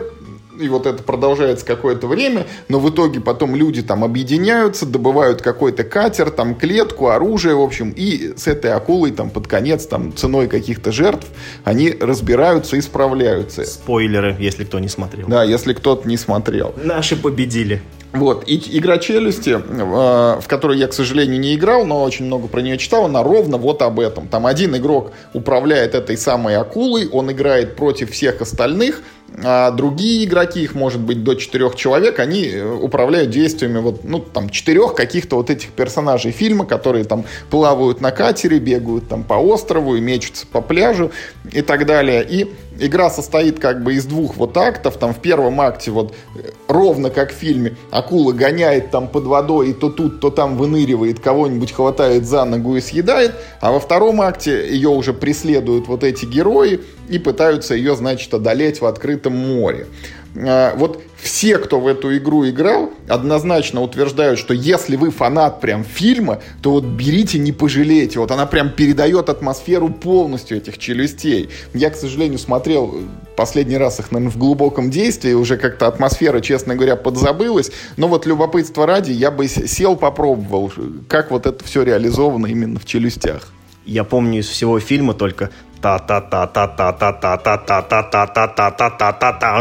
[0.62, 5.84] и вот это продолжается какое-то время, но в итоге потом люди там объединяются, добывают какой-то
[5.84, 10.48] катер, там клетку, оружие, в общем, и с этой акулой там под конец, там ценой
[10.48, 11.28] каких-то жертв,
[11.64, 13.66] они разбираются и справляются.
[13.66, 15.28] Спойлеры, если кто не смотрел.
[15.28, 16.74] Да, если кто-то не смотрел.
[16.84, 17.82] Наши победили.
[18.14, 22.50] Вот, и игра «Челюсти», э, в которой я, к сожалению, не играл, но очень много
[22.50, 24.28] про нее читал, она ровно вот об этом.
[24.28, 29.02] Там один игрок управляет этой самой акулой, он играет против всех остальных,
[29.44, 34.20] а другие игроки, их может быть до четырех человек, они э, управляют действиями вот, ну,
[34.20, 39.36] там, четырех каких-то вот этих персонажей фильма, которые там плавают на катере, бегают там по
[39.36, 41.12] острову и мечутся по пляжу
[41.52, 42.26] и так далее.
[42.30, 44.98] И игра состоит как бы из двух вот актов.
[44.98, 49.72] Там в первом акте вот э, ровно как в фильме акула гоняет там под водой
[49.72, 53.36] и то тут, то там выныривает, кого-нибудь хватает за ногу и съедает.
[53.60, 58.82] А во втором акте ее уже преследуют вот эти герои и пытаются ее, значит, одолеть
[58.82, 59.88] в открытом море.
[60.36, 65.84] А, вот все, кто в эту игру играл, однозначно утверждают, что если вы фанат прям
[65.84, 68.20] фильма, то вот берите, не пожалейте.
[68.20, 71.50] Вот она прям передает атмосферу полностью этих челюстей.
[71.74, 73.02] Я, к сожалению, смотрел
[73.36, 77.72] последний раз их, наверное, в глубоком действии, уже как-то атмосфера, честно говоря, подзабылась.
[77.98, 80.72] Но вот любопытство ради, я бы сел, попробовал,
[81.08, 83.50] как вот это все реализовано именно в челюстях.
[83.86, 85.50] Я помню из всего фильма только
[85.82, 86.48] та та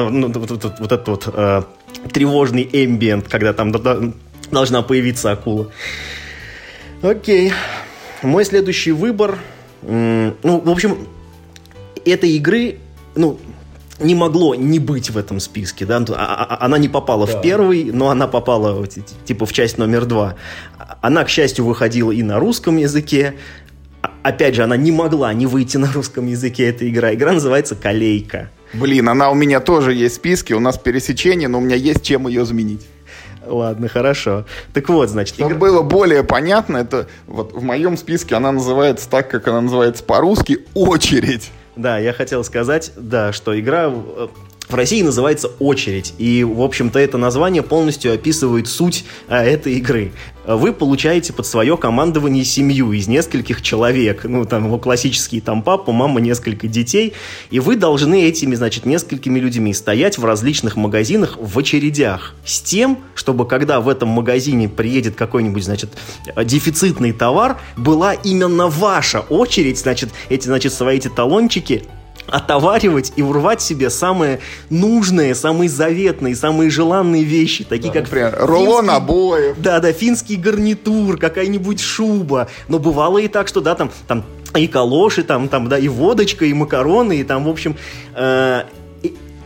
[0.02, 1.28] вот этот вот
[2.12, 3.72] тревожный эмбиент, когда там
[4.50, 5.70] должна появиться акула.
[7.02, 7.52] Окей.
[8.22, 9.38] мой следующий выбор,
[9.82, 11.08] ну, в общем,
[12.04, 12.78] этой игры,
[13.14, 13.38] ну,
[13.98, 16.02] не могло не быть в этом списке, да,
[16.60, 17.38] она не попала да.
[17.38, 20.36] в первый, но она попала типа в часть номер два.
[21.02, 23.34] Она, к счастью, выходила и на русском языке.
[24.22, 27.14] Опять же, она не могла не выйти на русском языке, эта игра.
[27.14, 28.50] Игра называется «Колейка».
[28.72, 32.02] Блин, она у меня тоже есть в списке, у нас пересечение, но у меня есть
[32.02, 32.86] чем ее заменить.
[33.44, 34.46] Ладно, хорошо.
[34.72, 35.34] Так вот, значит...
[35.34, 35.58] Чтобы игр...
[35.58, 40.60] было более понятно, это вот в моем списке она называется так, как она называется по-русски
[40.74, 41.50] «Очередь».
[41.76, 44.28] Да, я хотел сказать, да, что игра э,
[44.70, 46.14] в России называется «Очередь».
[46.18, 50.12] И, в общем-то, это название полностью описывает суть а, этой игры.
[50.46, 54.24] Вы получаете под свое командование семью из нескольких человек.
[54.24, 57.12] Ну, там, его классические, там, папа, мама, несколько детей.
[57.50, 62.34] И вы должны этими, значит, несколькими людьми стоять в различных магазинах в очередях.
[62.44, 65.90] С тем, чтобы, когда в этом магазине приедет какой-нибудь, значит,
[66.44, 71.84] дефицитный товар, была именно ваша очередь, значит, эти, значит, свои эти талончики
[72.30, 78.04] отоваривать и урвать себе самые нужные, самые заветные, самые желанные вещи, такие да, как...
[78.04, 79.56] Например, рулон обоев.
[79.58, 82.48] Да, да, финский гарнитур, какая-нибудь шуба.
[82.68, 84.24] Но бывало и так, что, да, там, там
[84.56, 87.76] и калоши, там, там, да, и водочка, и макароны, и там, в общем...
[88.14, 88.64] Э,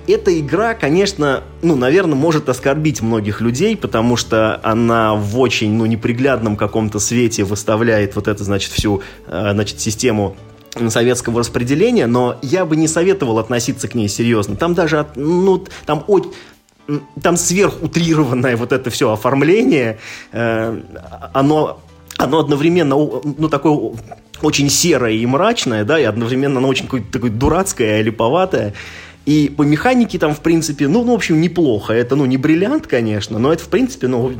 [0.06, 5.86] эта игра, конечно, ну, наверное, может оскорбить многих людей, потому что она в очень, ну,
[5.86, 10.36] неприглядном каком-то свете выставляет вот эту, значит, всю, э, значит, систему
[10.88, 14.56] советского распределения, но я бы не советовал относиться к ней серьезно.
[14.56, 16.32] Там даже, ну, там очень
[17.22, 19.98] там сверхутрированное вот это все оформление,
[20.32, 20.80] э,
[21.32, 21.80] оно,
[22.18, 23.94] оно одновременно, ну, такое
[24.42, 28.74] очень серое и мрачное, да, и одновременно оно очень такое дурацкое, липоватое.
[29.24, 31.94] И по механике там, в принципе, ну, ну, в общем, неплохо.
[31.94, 34.32] Это, ну, не бриллиант, конечно, но это, в принципе, ну,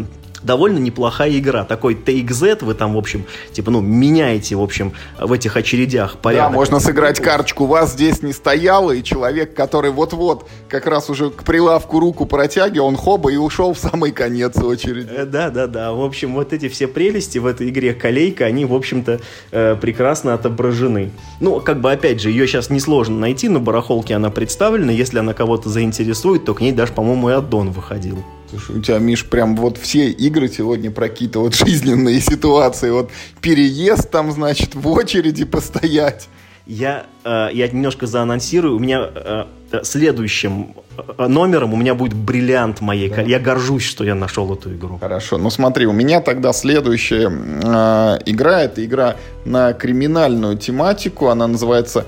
[0.45, 1.65] довольно неплохая игра.
[1.65, 6.19] Такой Take Z, вы там, в общем, типа, ну, меняете, в общем, в этих очередях
[6.19, 6.53] порядок.
[6.53, 7.67] Да, можно сыграть карточку.
[7.67, 12.87] Вас здесь не стояло, и человек, который вот-вот как раз уже к прилавку руку протягивал,
[12.87, 15.09] он хоба и ушел в самый конец очереди.
[15.11, 15.93] Э, да, да, да.
[15.93, 20.35] В общем, вот эти все прелести в этой игре «Колейка», они, в общем-то, э, прекрасно
[20.35, 21.11] отображены.
[21.41, 24.93] Ну, как бы, опять же, ее сейчас несложно найти, на барахолке она представлена.
[24.93, 28.25] Если она кого-то заинтересует, то к ней даже, по-моему, и аддон выходил.
[28.55, 32.91] Слушай, у тебя, Миш, прям вот все игры сегодня про какие-то вот жизненные ситуации.
[32.91, 36.29] Вот переезд там, значит, в очереди постоять.
[36.67, 38.77] Я, э, я немножко заанонсирую.
[38.77, 39.45] У меня э,
[39.83, 43.11] следующим э, номером у меня будет бриллиант моей.
[43.11, 43.23] Да.
[43.23, 44.99] Я горжусь, что я нашел эту игру.
[44.99, 45.37] Хорошо.
[45.37, 48.63] Ну смотри, у меня тогда следующая э, игра.
[48.63, 51.27] Это игра на криминальную тематику.
[51.27, 52.07] Она называется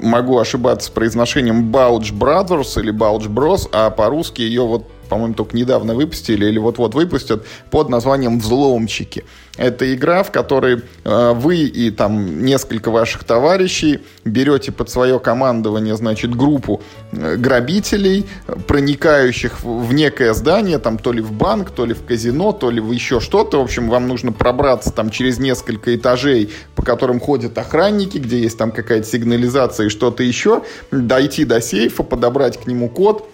[0.00, 5.54] могу ошибаться с произношением Bouch Brothers или Bouch Bros, а по-русски ее вот по-моему, только
[5.54, 9.26] недавно выпустили или вот-вот выпустят, под названием «Взломчики».
[9.58, 15.94] Это игра, в которой э, вы и там несколько ваших товарищей берете под свое командование,
[15.96, 18.24] значит, группу э, грабителей,
[18.66, 22.80] проникающих в, некое здание, там то ли в банк, то ли в казино, то ли
[22.80, 23.58] в еще что-то.
[23.58, 28.56] В общем, вам нужно пробраться там через несколько этажей, по которым ходят охранники, где есть
[28.56, 33.28] там какая-то сигнализация и что-то еще, дойти до сейфа, подобрать к нему код,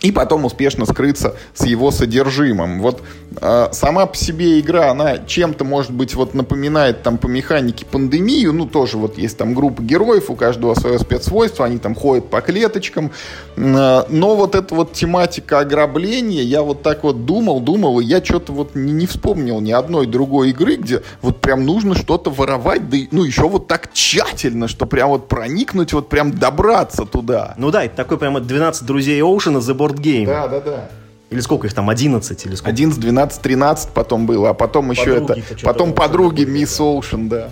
[0.00, 2.80] и потом успешно скрыться с его содержимым.
[2.80, 3.02] Вот
[3.40, 8.52] э, сама по себе игра, она чем-то, может быть, вот напоминает там по механике пандемию,
[8.52, 12.40] ну, тоже вот есть там группа героев, у каждого свое спецсвойство, они там ходят по
[12.40, 13.10] клеточкам,
[13.56, 18.24] э, но вот эта вот тематика ограбления, я вот так вот думал, думал, и я
[18.24, 22.88] что-то вот не, не вспомнил ни одной другой игры, где вот прям нужно что-то воровать,
[22.88, 27.54] да и, ну, еще вот так тщательно, что прям вот проникнуть, вот прям добраться туда.
[27.58, 30.26] Ну да, это такой прям 12 друзей Оушена, The Board Game.
[30.26, 30.88] Да, да, да.
[31.30, 32.70] Или сколько их там, 11 или сколько?
[32.70, 35.36] 11, 12, 13 потом было, а потом еще это...
[35.62, 37.50] Потом подруги Мисс Оушен, да.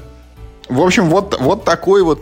[0.69, 2.21] В общем, вот, вот такой вот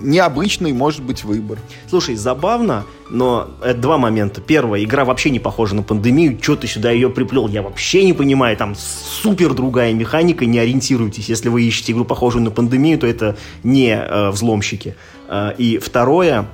[0.00, 1.58] необычный может быть выбор.
[1.88, 4.40] Слушай, забавно, но это два момента.
[4.40, 6.38] Первое, игра вообще не похожа на пандемию.
[6.40, 7.48] Что ты сюда ее приплел?
[7.48, 8.56] Я вообще не понимаю.
[8.56, 11.28] Там супер другая механика, не ориентируйтесь.
[11.28, 14.94] Если вы ищете игру, похожую на пандемию, то это не э, взломщики.
[15.28, 16.46] Э, и второе,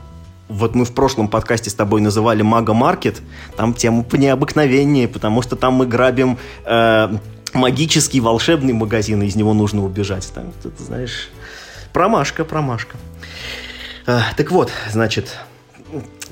[0.51, 3.23] вот мы в прошлом подкасте с тобой называли Мага Маркет,
[3.57, 7.09] там тема необыкновеннее, потому что там мы грабим э,
[7.55, 10.31] магический волшебный магазин, и из него нужно убежать.
[10.35, 11.31] Там, ты, ты знаешь,
[11.93, 12.97] промашка, промашка.
[14.07, 15.37] Э, так вот, значит,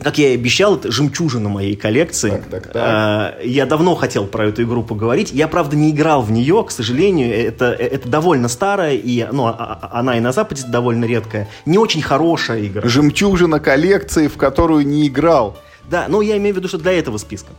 [0.02, 2.30] как я и обещал, это жемчужина моей коллекции.
[2.30, 3.38] Так, так, так.
[3.40, 5.30] Э, я давно хотел про эту игру поговорить.
[5.32, 7.34] Я, правда, не играл в нее, к сожалению.
[7.34, 11.48] Это, это довольно старая, и ну, а, а, она и на Западе довольно редкая.
[11.66, 12.88] Не очень хорошая игра.
[12.88, 15.58] Жемчужина коллекции, в которую не играл.
[15.90, 17.50] Да, но я имею в виду, что для этого списка.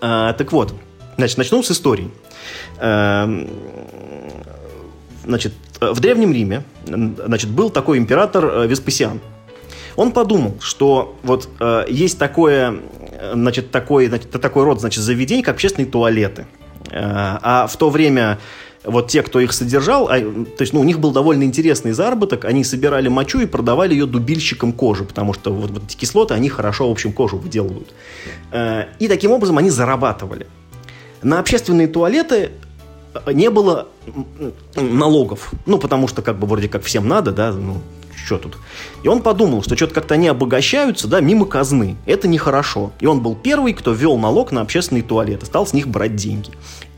[0.00, 0.74] А, так вот,
[1.16, 2.10] значит, начну с истории.
[2.78, 3.28] А,
[5.24, 9.20] значит, в Древнем Риме значит, был такой император Веспасиан.
[9.96, 12.80] Он подумал, что вот э, есть такое,
[13.32, 16.46] значит, такой, значит, такой род значит, заведений, как общественные туалеты.
[16.90, 18.38] Э, а в то время
[18.84, 22.44] вот те, кто их содержал, а, то есть, ну, у них был довольно интересный заработок,
[22.44, 26.48] они собирали мочу и продавали ее дубильщикам кожи, потому что вот, вот эти кислоты, они
[26.48, 27.94] хорошо, в общем, кожу выделывают.
[28.50, 30.46] Э, и таким образом они зарабатывали.
[31.22, 32.50] На общественные туалеты
[33.14, 33.88] э, не было
[34.74, 37.80] налогов, ну, потому что, как бы, вроде как всем надо, да, ну,
[38.24, 38.58] что тут?
[39.02, 41.96] И он подумал, что что-то как-то они обогащаются, да, мимо казны.
[42.06, 42.92] Это нехорошо.
[43.00, 46.50] И он был первый, кто ввел налог на общественные туалеты, стал с них брать деньги.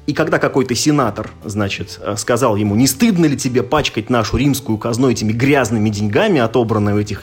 [0.07, 4.77] И когда какой-то сенатор, значит, э, сказал ему, не стыдно ли тебе пачкать нашу римскую
[4.77, 7.23] казну этими грязными деньгами, отобранные у этих,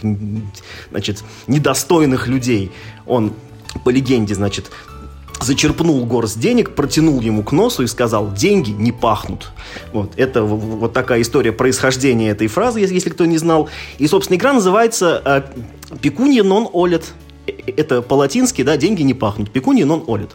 [0.89, 2.71] значит, недостойных людей,
[3.05, 3.33] он
[3.85, 4.71] по легенде, значит,
[5.43, 9.51] зачерпнул горсть денег, протянул ему к носу и сказал, деньги не пахнут.
[9.93, 13.69] Вот, это вот такая история происхождения этой фразы, если кто не знал.
[13.97, 15.41] И, собственно, игра называется э,
[16.01, 17.13] «Пекунья нон олет».
[17.47, 19.51] Э, это по-латински, да, деньги не пахнут.
[19.51, 20.31] Пекунья нон олет.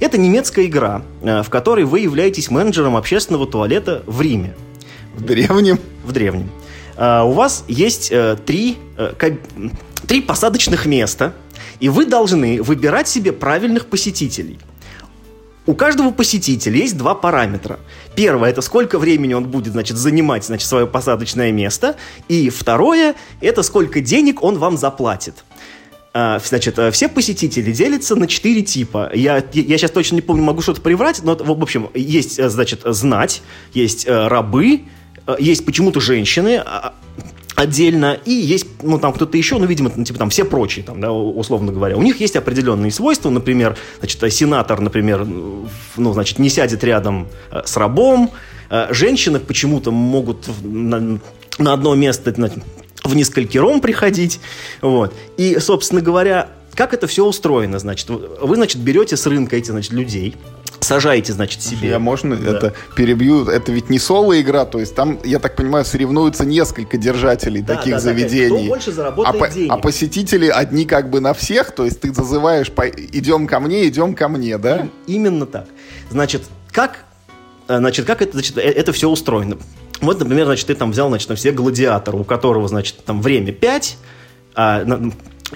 [0.00, 4.54] Это немецкая игра, э, в которой вы являетесь менеджером общественного туалета в Риме.
[5.14, 5.78] В древнем?
[6.04, 6.50] В древнем.
[6.96, 8.12] У вас есть
[8.46, 8.78] три,
[10.06, 11.32] три посадочных места–
[11.80, 14.58] и вы должны выбирать себе правильных посетителей.
[15.66, 17.78] У каждого посетителя есть два параметра.
[18.14, 21.96] Первое– это сколько времени он будет, значит, занимать, значит, свое посадочное место.
[22.28, 25.44] И второе– это сколько денег он вам заплатит.
[26.12, 29.10] А, значит, э, все посетители делятся на четыре типа.
[29.14, 32.82] Я, я сейчас точно не помню, могу что-то приврать, но, в общем, есть, э, значит,
[32.84, 34.82] знать, есть э, рабы,
[35.38, 36.94] есть почему-то женщины, а,
[37.54, 41.12] отдельно, и есть, ну, там кто-то еще, ну, видимо, типа там все прочие, там, да,
[41.12, 41.96] условно говоря.
[41.96, 47.62] У них есть определенные свойства, например, значит, сенатор, например, ну, значит, не сядет рядом э,
[47.64, 48.30] с рабом,
[48.70, 51.20] э, женщины почему-то могут на,
[51.58, 52.58] на одно место значит,
[53.04, 54.40] в несколькером приходить,
[54.80, 55.14] вот.
[55.36, 59.92] И, собственно говоря, как это все устроено, значит, вы, значит, берете с рынка эти, значит,
[59.92, 60.36] людей,
[60.84, 61.88] сажаете, значит, себе.
[61.88, 62.50] Я можно да.
[62.50, 63.46] это перебью?
[63.46, 67.94] Это ведь не соло-игра, то есть там, я так понимаю, соревнуются несколько держателей да, таких
[67.94, 68.58] да, заведений.
[68.60, 69.72] Кто больше заработает а, денег.
[69.72, 72.86] а посетители одни как бы на всех, то есть ты зазываешь, по...
[72.88, 74.88] идем ко мне, идем ко мне, да?
[75.06, 75.66] Именно так.
[76.10, 77.04] Значит, как,
[77.68, 79.58] э, значит, как это, значит, э, это все устроено?
[80.00, 83.96] Вот, например, значит, ты там взял, значит, все гладиатора, у которого, значит, там время 5,
[84.56, 84.84] а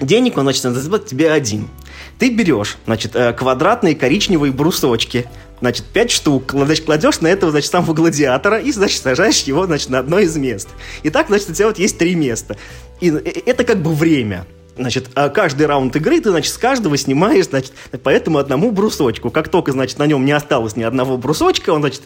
[0.01, 1.69] денег он, значит, называет тебе один.
[2.17, 5.25] Ты берешь, значит, э, квадратные коричневые брусочки,
[5.59, 9.89] значит, пять штук, значит, кладешь на этого, значит, самого гладиатора и, значит, сажаешь его, значит,
[9.89, 10.69] на одно из мест.
[11.03, 12.57] И так, значит, у тебя вот есть три места.
[12.99, 14.45] И э, это как бы время.
[14.77, 19.29] Значит, а каждый раунд игры ты, значит, с каждого снимаешь, значит, по этому одному брусочку.
[19.29, 22.03] Как только, значит, на нем не осталось ни одного брусочка, он, значит,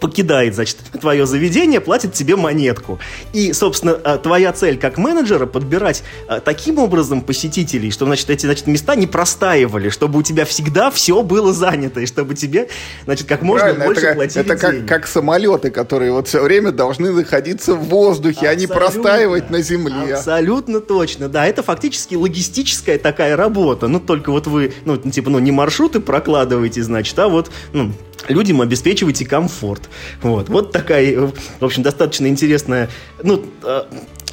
[0.00, 2.98] покидает, значит, твое заведение, платит тебе монетку.
[3.32, 8.46] И, собственно, э, твоя цель как менеджера подбирать э, таким образом посетителей, что, значит, эти,
[8.46, 12.68] значит, места не простаивали, чтобы у тебя всегда все было занято, и чтобы тебе,
[13.04, 16.72] значит, как можно Правильно, больше это, платили Это как, как самолеты, которые вот все время
[16.72, 18.50] должны находиться в воздухе, Абсолютно.
[18.50, 20.14] а не простаивать на земле.
[20.14, 21.46] Абсолютно точно, да.
[21.46, 23.88] Это фактически логистическая такая работа.
[23.88, 27.92] Ну, только вот вы, ну, типа, ну, не маршруты прокладываете, значит, а вот, ну,
[28.28, 29.87] людям обеспечиваете комфорт.
[30.22, 32.88] Вот, вот такая, в общем, достаточно интересная,
[33.22, 33.82] ну, э,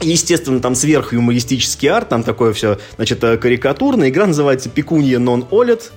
[0.01, 4.09] Естественно, там сверхюмористический арт, там такое все, значит, э, карикатурно.
[4.09, 5.91] Игра называется «Пекунья нон олет».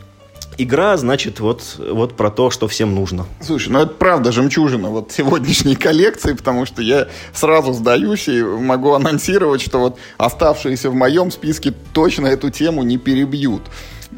[0.56, 3.26] Игра, значит, вот, вот про то, что всем нужно.
[3.40, 8.92] Слушай, ну это правда жемчужина вот сегодняшней коллекции, потому что я сразу сдаюсь и могу
[8.92, 13.62] анонсировать, что вот оставшиеся в моем списке точно эту тему не перебьют.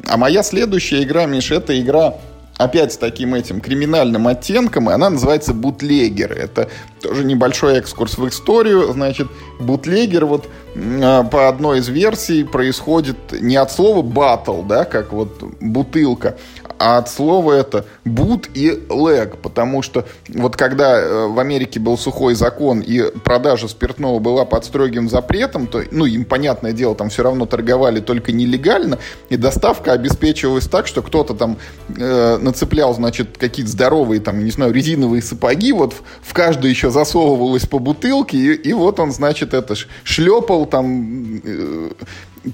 [0.08, 2.14] А моя следующая игра, Миш, это игра
[2.60, 6.32] опять с таким этим криминальным оттенком, и она называется «Бутлегер».
[6.32, 6.68] Это
[7.00, 8.92] тоже небольшой экскурс в историю.
[8.92, 10.46] Значит, бутлегер вот
[10.76, 16.36] а, по одной из версий происходит не от слова «батл», да, как вот бутылка,
[16.80, 21.98] а от слова это «бут» и «лег», потому что вот когда э, в Америке был
[21.98, 27.10] сухой закон и продажа спиртного была под строгим запретом, то, ну, им, понятное дело, там
[27.10, 31.58] все равно торговали только нелегально, и доставка обеспечивалась так, что кто-то там
[31.98, 36.88] э, нацеплял, значит, какие-то здоровые, там, не знаю, резиновые сапоги, вот в, в каждую еще
[36.88, 41.42] засовывалось по бутылке, и, и вот он, значит, это шлепал там...
[41.44, 41.90] Э,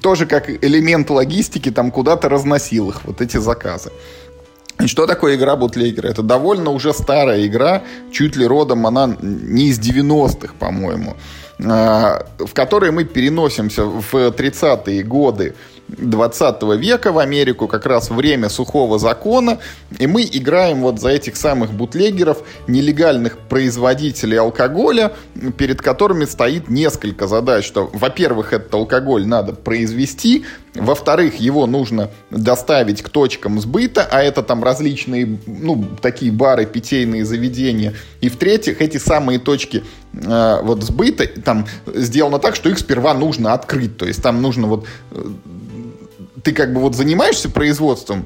[0.00, 3.90] тоже как элемент логистики там куда-то разносил их, вот эти заказы.
[4.80, 6.08] И что такое игра бутлегера?
[6.08, 11.16] Это довольно уже старая игра, чуть ли родом она не из 90-х, по-моему,
[11.64, 15.54] а, в которой мы переносимся в 30-е годы
[15.88, 19.58] 20 века в Америку, как раз время сухого закона,
[19.98, 25.12] и мы играем вот за этих самых бутлегеров, нелегальных производителей алкоголя,
[25.56, 33.02] перед которыми стоит несколько задач, что, во-первых, этот алкоголь надо произвести, во-вторых, его нужно доставить
[33.02, 37.94] к точкам сбыта, а это там различные, ну, такие бары, питейные заведения.
[38.20, 43.52] И в-третьих, эти самые точки э, вот сбыта там сделано так, что их сперва нужно
[43.52, 43.96] открыть.
[43.96, 44.86] То есть там нужно вот...
[46.46, 48.24] Ты как бы вот занимаешься производством,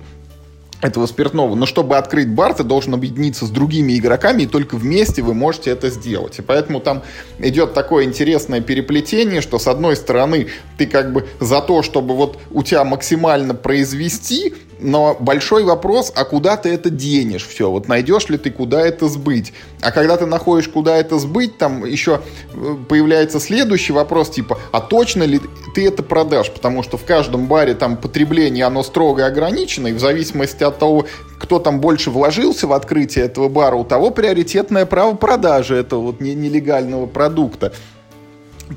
[0.83, 1.55] этого спиртного.
[1.55, 5.71] Но чтобы открыть бар, ты должен объединиться с другими игроками, и только вместе вы можете
[5.71, 6.39] это сделать.
[6.39, 7.03] И поэтому там
[7.39, 12.39] идет такое интересное переплетение, что с одной стороны ты как бы за то, чтобы вот
[12.51, 17.71] у тебя максимально произвести, но большой вопрос, а куда ты это денешь все?
[17.71, 19.53] Вот найдешь ли ты, куда это сбыть?
[19.81, 22.21] А когда ты находишь, куда это сбыть, там еще
[22.53, 25.41] э, появляется следующий вопрос, типа, а точно ли
[25.75, 26.51] ты это продашь?
[26.51, 31.07] Потому что в каждом баре там потребление, оно строго ограничено, и в зависимости от того,
[31.39, 36.21] кто там больше вложился в открытие этого бара, у того приоритетное право продажи этого вот
[36.21, 37.73] нелегального продукта.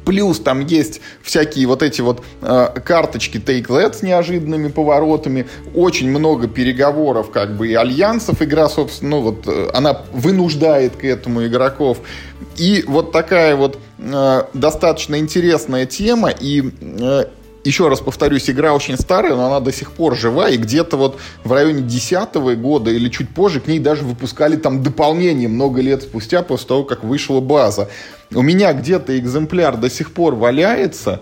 [0.05, 5.47] Плюс там есть всякие вот эти вот э, карточки Take That с неожиданными поворотами.
[5.73, 8.41] Очень много переговоров как бы и альянсов.
[8.41, 11.99] Игра, собственно, ну вот э, она вынуждает к этому игроков.
[12.57, 16.29] И вот такая вот э, достаточно интересная тема.
[16.29, 17.25] И э,
[17.63, 21.17] еще раз повторюсь, игра очень старая, но она до сих пор жива, и где-то вот
[21.43, 26.03] в районе 10 года или чуть позже к ней даже выпускали там дополнение много лет
[26.03, 27.89] спустя, после того, как вышла база.
[28.35, 31.21] У меня где-то экземпляр до сих пор валяется,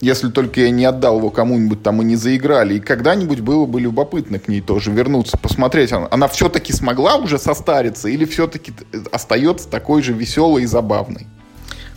[0.00, 2.74] если только я не отдал его кому-нибудь там и не заиграли.
[2.74, 7.38] И когда-нибудь было бы любопытно к ней тоже вернуться, посмотреть, она, она все-таки смогла уже
[7.38, 8.72] состариться или все-таки
[9.10, 11.26] остается такой же веселой и забавной.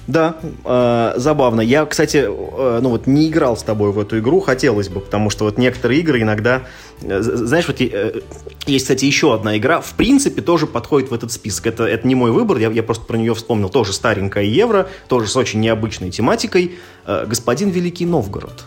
[0.07, 1.59] Да, э, забавно.
[1.59, 5.29] Я, кстати, э, ну вот не играл с тобой в эту игру, хотелось бы, потому
[5.29, 6.63] что вот некоторые игры иногда,
[7.01, 8.21] э, знаешь, вот э,
[8.65, 11.67] есть, кстати, еще одна игра, в принципе, тоже подходит в этот список.
[11.67, 13.67] Это, это не мой выбор, я, я просто про нее вспомнил.
[13.67, 16.75] Тоже старенькая евро, тоже с очень необычной тематикой.
[17.05, 18.63] Э, Господин Великий Новгород.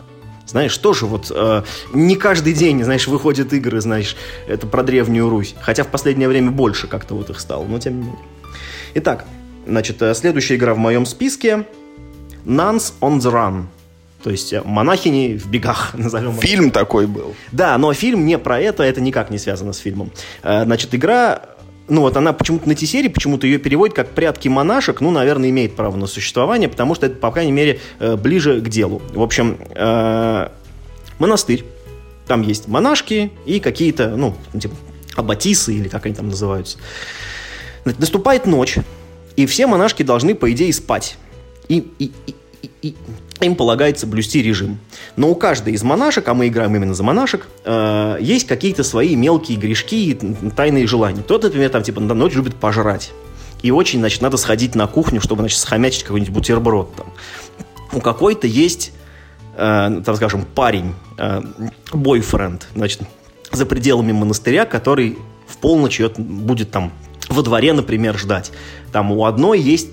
[0.46, 1.62] Знаешь, тоже вот э,
[1.94, 4.14] не каждый день, знаешь, выходят игры, знаешь,
[4.46, 5.54] это про Древнюю Русь.
[5.62, 8.24] Хотя в последнее время больше как-то вот их стало, но тем не менее.
[8.94, 9.24] Итак,
[9.70, 11.64] Значит, э, следующая игра в моем списке
[12.44, 13.64] Nuns on the Run.
[14.22, 16.80] То есть э, монахини в бегах, назовем Фильм это.
[16.80, 17.34] такой был.
[17.52, 20.10] Да, но фильм не про это, это никак не связано с фильмом.
[20.42, 21.42] Э, значит, игра
[21.88, 25.74] ну вот она почему-то на T-серии, почему-то ее переводят как «Прятки монашек», ну, наверное, имеет
[25.74, 29.02] право на существование, потому что это, по крайней мере, ближе к делу.
[29.12, 29.58] В общем,
[31.18, 31.64] монастырь,
[32.28, 34.76] там есть монашки и какие-то, ну, типа,
[35.16, 36.78] аббатисы или как они там называются.
[37.84, 38.78] Наступает ночь,
[39.40, 41.16] и все монашки должны, по идее, спать.
[41.68, 42.94] И, и, и, и,
[43.40, 44.78] им полагается блюсти режим.
[45.16, 49.16] Но у каждой из монашек, а мы играем именно за монашек, э, есть какие-то свои
[49.16, 50.14] мелкие грешки и
[50.50, 51.22] тайные желания.
[51.22, 53.12] Тот, например, там, типа, на ночь любит пожрать.
[53.62, 57.06] И очень, значит, надо сходить на кухню, чтобы, значит, схомячить какой-нибудь бутерброд там.
[57.94, 58.92] У какой-то есть,
[59.56, 61.40] э, так скажем, парень, э,
[61.94, 63.00] бойфренд, значит,
[63.52, 65.16] за пределами монастыря, который
[65.46, 66.92] в полночь будет там
[67.30, 68.52] во дворе, например, ждать.
[68.92, 69.88] Там у одной есть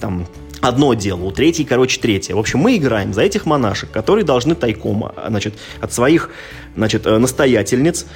[0.00, 0.26] там
[0.60, 2.34] одно дело, у третьей, короче, третье.
[2.34, 6.30] В общем, мы играем за этих монашек, которые должны тайком, а, значит, от своих,
[6.76, 8.06] значит, э, настоятельниц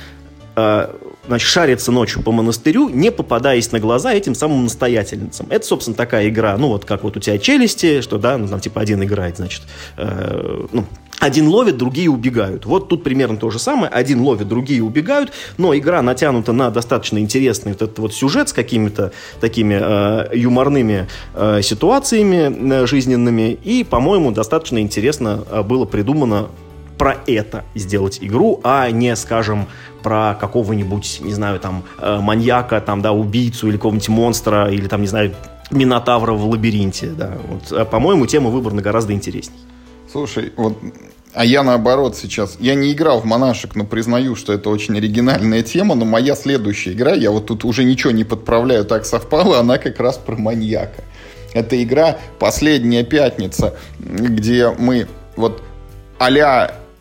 [0.57, 0.89] э,
[1.27, 5.47] значит, шариться ночью по монастырю, не попадаясь на глаза этим самым настоятельницам.
[5.51, 8.61] Это, собственно, такая игра, ну, вот как вот у тебя челюсти, что, да, ну, там,
[8.61, 9.63] типа, один играет, значит,
[9.99, 10.87] э, ну,
[11.21, 12.65] один ловит, другие убегают.
[12.65, 13.91] Вот тут примерно то же самое.
[13.91, 15.33] Один ловит, другие убегают.
[15.57, 21.09] Но игра натянута на достаточно интересный вот этот вот сюжет с какими-то такими э, юморными
[21.35, 23.59] э, ситуациями э, жизненными.
[23.65, 26.49] И, по-моему, достаточно интересно э, было придумано
[26.97, 29.67] про это сделать игру, а не, скажем,
[30.03, 35.01] про какого-нибудь, не знаю, там, э, маньяка, там, да, убийцу или какого-нибудь монстра, или там,
[35.01, 35.35] не знаю,
[35.71, 37.37] Минотавра в лабиринте, да.
[37.47, 39.59] Вот, э, по-моему, тема выбрана гораздо интересней.
[40.11, 40.79] Слушай, вот
[41.35, 45.63] а я наоборот сейчас, я не играл в монашек, но признаю, что это очень оригинальная
[45.63, 49.79] тема, но моя следующая игра, я вот тут уже ничего не подправляю, так совпало, она
[49.79, 51.05] как раз про маньяка.
[51.53, 55.07] Это игра «Последняя пятница», где мы
[55.37, 55.63] вот
[56.19, 56.31] а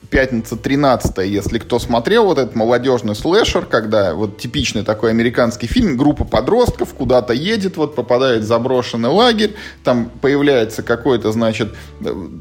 [0.10, 5.97] пятница 13 если кто смотрел вот этот молодежный слэшер, когда вот типичный такой американский фильм,
[5.97, 11.76] группа подростков куда-то едет, вот попадает в заброшенный лагерь, там появляется какой-то, значит,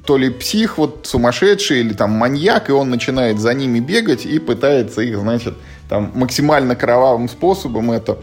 [0.07, 4.39] то ли псих вот сумасшедший или там маньяк, и он начинает за ними бегать и
[4.39, 5.55] пытается их, значит,
[5.89, 8.19] там максимально кровавым способом это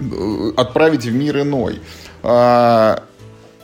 [0.00, 1.80] э, отправить в мир иной.
[2.22, 3.04] А,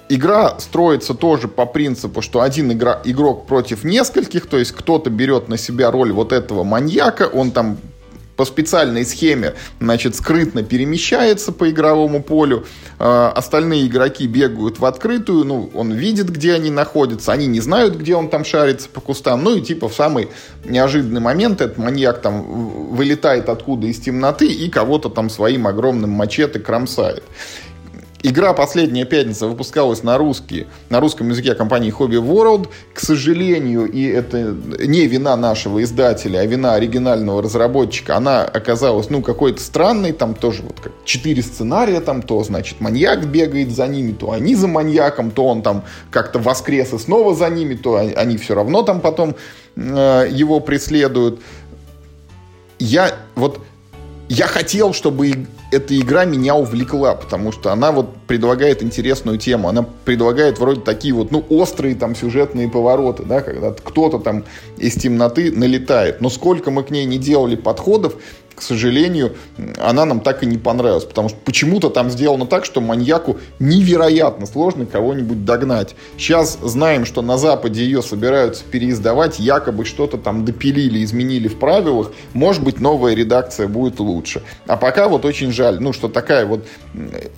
[0.08, 5.48] игра строится тоже по принципу, что один игра, игрок против нескольких, то есть кто-то берет
[5.48, 7.78] на себя роль вот этого маньяка, он там
[8.36, 12.66] по специальной схеме, значит, скрытно перемещается по игровому полю.
[12.98, 17.96] Э, остальные игроки бегают в открытую, ну, он видит, где они находятся, они не знают,
[17.96, 19.44] где он там шарится по кустам.
[19.44, 20.28] Ну и типа в самый
[20.64, 22.42] неожиданный момент этот маньяк там
[22.94, 27.22] вылетает откуда из темноты и кого-то там своим огромным мачете кромсает.
[28.26, 32.70] Игра «Последняя пятница» выпускалась на, русский, на русском языке компании Hobby World.
[32.94, 39.20] К сожалению, и это не вина нашего издателя, а вина оригинального разработчика, она оказалась, ну,
[39.20, 40.12] какой-то странной.
[40.12, 44.54] Там тоже вот как четыре сценария, там то, значит, маньяк бегает за ними, то они
[44.54, 48.84] за маньяком, то он там как-то воскрес и снова за ними, то они все равно
[48.84, 49.36] там потом
[49.76, 51.42] э, его преследуют.
[52.78, 53.60] Я вот
[54.30, 59.68] я хотел, чтобы эта игра меня увлекла, потому что она вот предлагает интересную тему.
[59.68, 64.44] Она предлагает вроде такие вот, ну, острые там сюжетные повороты, да, когда кто-то там
[64.76, 66.20] из темноты налетает.
[66.20, 68.14] Но сколько мы к ней не делали подходов,
[68.54, 69.36] к сожалению,
[69.78, 74.46] она нам так и не понравилась, потому что почему-то там сделано так, что маньяку невероятно
[74.46, 75.94] сложно кого-нибудь догнать.
[76.16, 82.12] Сейчас знаем, что на Западе ее собираются переиздавать, якобы что-то там допилили, изменили в правилах,
[82.32, 84.42] может быть, новая редакция будет лучше.
[84.66, 86.66] А пока вот очень жаль, ну, что такая вот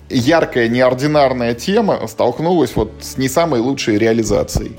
[0.09, 4.77] яркая, неординарная тема столкнулась вот с не самой лучшей реализацией.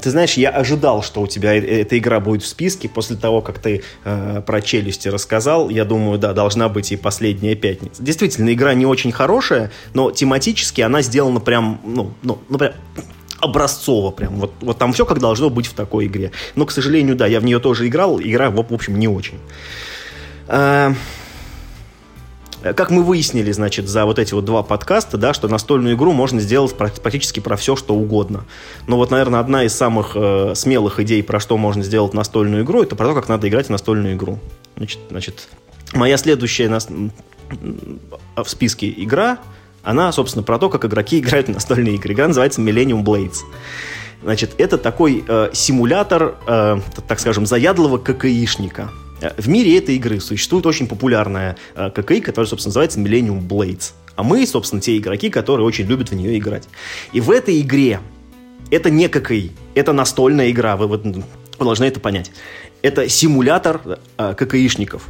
[0.00, 2.88] Ты знаешь, я ожидал, что у тебя э, эта игра будет в списке.
[2.88, 7.54] После того, как ты э, про челюсти рассказал, я думаю, да, должна быть и последняя
[7.54, 8.02] пятница.
[8.02, 12.72] Действительно, игра не очень хорошая, но тематически она сделана прям, ну, ну, ну прям
[13.40, 14.36] образцово прям.
[14.36, 16.32] Вот, вот там все как должно быть в такой игре.
[16.56, 18.20] Но, к сожалению, да, я в нее тоже играл.
[18.20, 19.38] Игра, в общем, не очень.
[20.48, 20.92] Э,
[22.72, 26.40] как мы выяснили, значит, за вот эти вот два подкаста, да, что настольную игру можно
[26.40, 28.44] сделать практически про все, что угодно.
[28.86, 32.82] Но вот, наверное, одна из самых э, смелых идей, про что можно сделать настольную игру,
[32.82, 34.38] это про то, как надо играть в настольную игру.
[34.76, 35.48] Значит, значит
[35.92, 36.78] моя следующая на...
[36.80, 39.38] в списке игра,
[39.82, 42.14] она, собственно, про то, как игроки играют в настольные игры.
[42.14, 43.40] Игра называется Millennium Blades.
[44.22, 48.90] Значит, это такой э, симулятор, э, так скажем, заядлого ККИшника.
[49.24, 53.92] Э, в мире этой игры существует очень популярная э, ККИ, которая, собственно, называется Millennium Blades.
[54.16, 56.68] А мы, собственно, те игроки, которые очень любят в нее играть.
[57.12, 58.00] И в этой игре
[58.70, 61.24] это не ККИ, это настольная игра, вы, вы, вы
[61.58, 62.30] должны это понять.
[62.82, 65.08] Это симулятор э, ККИшников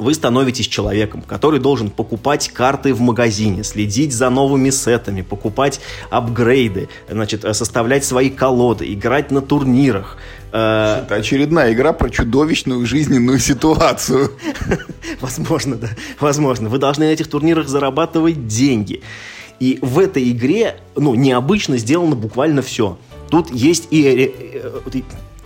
[0.00, 5.80] вы становитесь человеком, который должен покупать карты в магазине, следить за новыми сетами, покупать
[6.10, 10.16] апгрейды, значит, составлять свои колоды, играть на турнирах,
[10.52, 14.32] Э, Это очередная игра про чудовищную жизненную ситуацию.
[15.20, 15.88] Возможно, да.
[16.18, 16.68] Возможно.
[16.68, 19.02] Вы должны на этих турнирах зарабатывать деньги.
[19.60, 22.98] И в этой игре, ну, необычно сделано буквально все.
[23.30, 25.00] Тут есть и, э,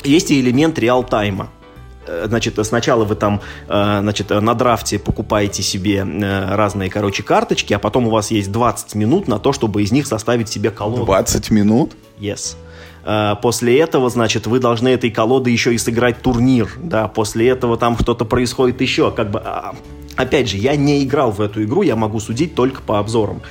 [0.05, 1.50] есть и элемент реал-тайма.
[2.07, 8.09] Э, значит, сначала вы там, значит, на драфте покупаете себе разные, короче, карточки, а потом
[8.09, 11.05] у вас есть 20 минут на то, чтобы из них составить себе колоду.
[11.05, 11.92] 20 минут?
[12.18, 12.57] Yes.
[13.05, 17.76] Э, после этого, значит, вы должны этой колоды еще и сыграть турнир, да, после этого
[17.76, 19.74] там что-то происходит еще, как бы, а,
[20.16, 23.42] опять же, я не играл в эту игру, я могу судить только по обзорам.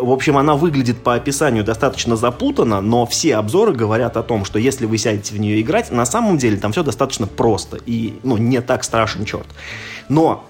[0.00, 4.58] В общем, она выглядит по описанию достаточно запутанно, но все обзоры говорят о том, что
[4.58, 8.36] если вы сядете в нее играть, на самом деле там все достаточно просто и, ну,
[8.36, 9.46] не так страшен черт.
[10.08, 10.49] Но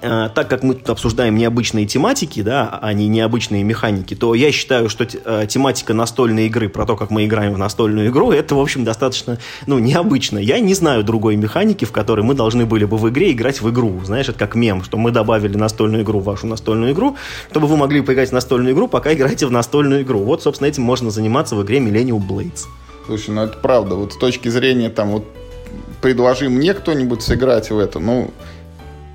[0.00, 4.88] так как мы тут обсуждаем необычные тематики, да, а не необычные механики, то я считаю,
[4.88, 8.60] что э, тематика настольной игры, про то, как мы играем в настольную игру, это, в
[8.60, 10.38] общем, достаточно, ну, необычно.
[10.38, 13.70] Я не знаю другой механики, в которой мы должны были бы в игре играть в
[13.70, 14.00] игру.
[14.04, 17.16] Знаешь, это как мем, что мы добавили настольную игру в вашу настольную игру,
[17.50, 20.20] чтобы вы могли поиграть в настольную игру, пока играете в настольную игру.
[20.20, 22.66] Вот, собственно, этим можно заниматься в игре Millennium Blades.
[23.06, 23.94] Слушай, ну это правда.
[23.94, 25.24] Вот с точки зрения, там, вот,
[26.00, 28.30] предложи мне кто-нибудь сыграть в это, ну,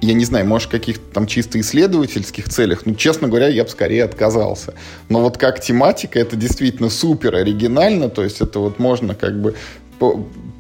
[0.06, 4.04] я не знаю, может, каких-то там чисто исследовательских целях, ну, честно говоря, я бы скорее
[4.04, 4.74] отказался.
[5.10, 9.56] Но вот как тематика, это действительно супер оригинально, то есть это вот можно как бы,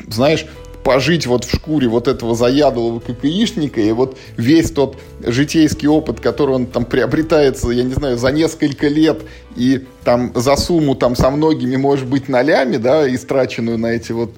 [0.07, 0.45] знаешь,
[0.83, 6.55] пожить вот в шкуре вот этого заядлого ККИшника, и вот весь тот житейский опыт, который
[6.55, 9.21] он там приобретается, я не знаю, за несколько лет,
[9.55, 14.31] и там за сумму там со многими, может быть, нолями, да, истраченную на эти вот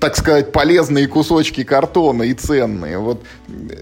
[0.00, 2.98] так сказать, полезные кусочки картона и ценные.
[2.98, 3.22] Вот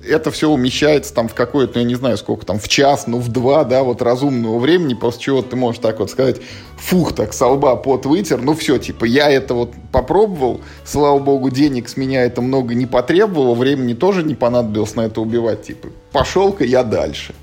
[0.08, 3.28] это все умещается там в какое-то, я не знаю, сколько там, в час, ну, в
[3.28, 6.40] два, да, вот разумного времени, после чего ты можешь так вот сказать,
[6.76, 11.50] фух, так, со лба пот вытер, ну, все, типа, я это вот попробовал, слава богу,
[11.50, 15.88] денег с меня это много не потребовало, времени тоже не понадобилось на это убивать, типа,
[16.12, 17.34] пошел-ка я дальше.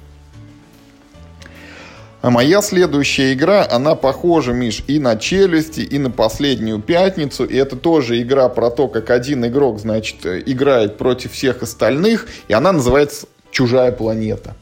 [2.21, 7.45] А моя следующая игра, она похожа, Миш, и на челюсти, и на последнюю пятницу.
[7.45, 12.27] И это тоже игра про то, как один игрок, значит, играет против всех остальных.
[12.47, 14.55] И она называется «Чужая планета».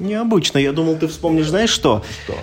[0.00, 0.58] Необычно.
[0.58, 2.02] Я думал, ты вспомнишь, знаешь что?
[2.24, 2.34] Что?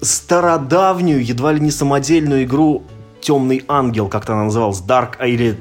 [0.00, 2.84] Стародавнюю, едва ли не самодельную игру
[3.20, 5.56] «Темный ангел», как-то она называлась, Dark, а, или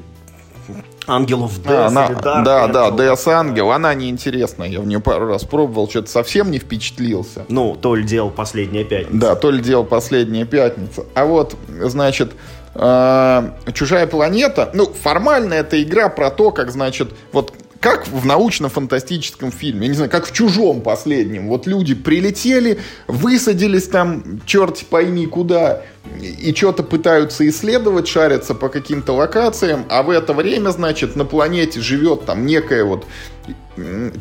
[1.07, 2.43] Ангелов а, она, или Dark.
[2.43, 4.67] Да, да, Death Ангел, она неинтересная.
[4.67, 7.45] Я в нее пару раз пробовал, что-то совсем не впечатлился.
[7.47, 9.17] Ну, то ли делал последняя пятница.
[9.17, 11.05] Да, то ли делал последняя пятница.
[11.13, 12.33] А вот, значит,
[12.73, 19.51] э, Чужая планета, ну, формально это игра про то, как, значит, вот как в научно-фантастическом
[19.51, 21.47] фильме, я не знаю, как в «Чужом» последнем.
[21.47, 25.83] Вот люди прилетели, высадились там, черт пойми куда,
[26.19, 31.79] и что-то пытаются исследовать, шарятся по каким-то локациям, а в это время, значит, на планете
[31.79, 33.05] живет там некая вот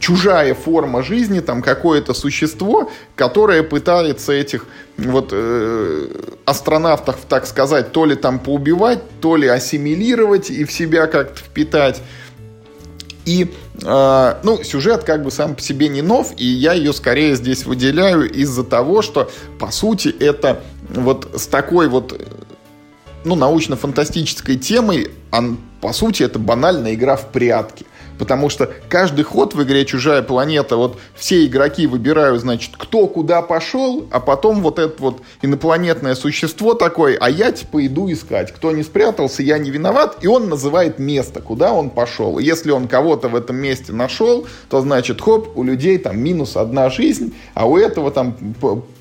[0.01, 4.67] чужая форма жизни, там какое-то существо, которое пытается этих
[4.99, 6.09] вот э,
[6.45, 12.03] астронавтов, так сказать, то ли там поубивать, то ли ассимилировать и в себя как-то впитать.
[13.25, 17.37] И, э, ну, сюжет как бы сам по себе не нов, и я ее скорее
[17.37, 22.21] здесь выделяю из-за того, что, по сути, это вот с такой вот,
[23.25, 27.87] ну, научно-фантастической темой, он, по сути, это банальная игра в прятки.
[28.19, 33.43] Потому что каждый ход в игре «Чужая планета», вот все игроки выбирают, значит, кто куда
[33.43, 38.53] пошел, а потом вот это вот инопланетное существо такое, а я типа иду искать.
[38.53, 42.39] Кто не спрятался, я не виноват, и он называет место, куда он пошел.
[42.39, 46.91] Если он кого-то в этом месте нашел, то значит, хоп, у людей там минус одна
[46.91, 48.37] жизнь, а у этого там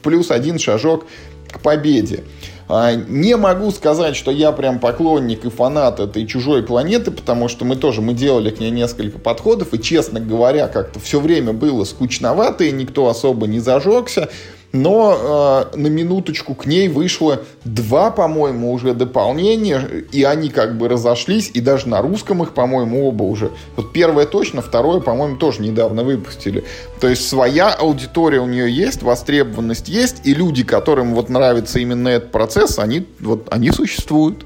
[0.02, 1.06] плюс один шажок
[1.52, 2.24] к победе.
[2.68, 7.66] А, не могу сказать, что я прям поклонник и фанат этой чужой планеты, потому что
[7.66, 11.84] мы тоже мы делали к ней несколько подходов, и, честно говоря, как-то все время было
[11.84, 14.30] скучновато, и никто особо не зажегся
[14.74, 19.80] но э, на минуточку к ней вышло два, по-моему, уже дополнения,
[20.12, 23.52] и они как бы разошлись, и даже на русском их, по-моему, оба уже.
[23.76, 26.64] Вот первое точно, второе, по-моему, тоже недавно выпустили.
[27.00, 32.08] То есть своя аудитория у нее есть, востребованность есть, и люди, которым вот нравится именно
[32.08, 34.44] этот процесс, они вот они существуют.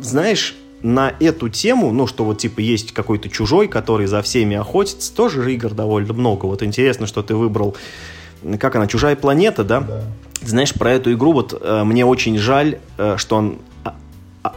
[0.00, 5.12] Знаешь, на эту тему, ну, что вот, типа, есть какой-то чужой, который за всеми охотится,
[5.14, 6.44] тоже игр довольно много.
[6.44, 7.74] Вот интересно, что ты выбрал,
[8.60, 9.80] как она, «Чужая планета», да?
[9.80, 10.02] Да.
[10.42, 13.94] Знаешь, про эту игру вот э, мне очень жаль, э, что он а,
[14.42, 14.52] а,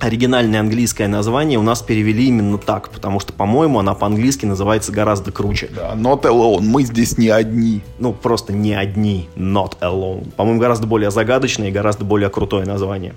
[0.00, 5.32] оригинальное английское название у нас перевели именно так, потому что, по-моему, она по-английски называется гораздо
[5.32, 5.68] круче.
[5.76, 7.82] Да, not alone, мы здесь не одни.
[7.98, 10.32] Ну, просто не одни, not alone.
[10.34, 13.12] По-моему, гораздо более загадочное и гораздо более крутое название.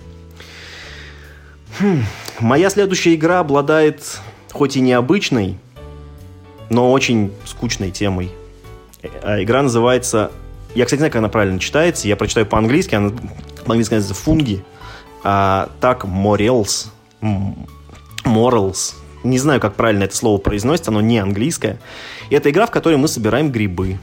[1.79, 2.03] Хм.
[2.39, 4.19] Моя следующая игра обладает
[4.51, 5.57] хоть и необычной,
[6.69, 8.31] но очень скучной темой.
[9.21, 10.31] А игра называется...
[10.73, 12.07] Я, кстати, не знаю, как она правильно читается.
[12.07, 12.95] Я прочитаю по-английски.
[12.95, 13.11] Она
[13.65, 14.63] по-английски называется «Фунги».
[15.23, 16.87] А, так, «Morels».
[18.25, 18.95] «Morels».
[19.23, 20.91] Не знаю, как правильно это слово произносится.
[20.91, 21.79] Оно не английское.
[22.29, 23.97] И это игра, в которой мы собираем грибы.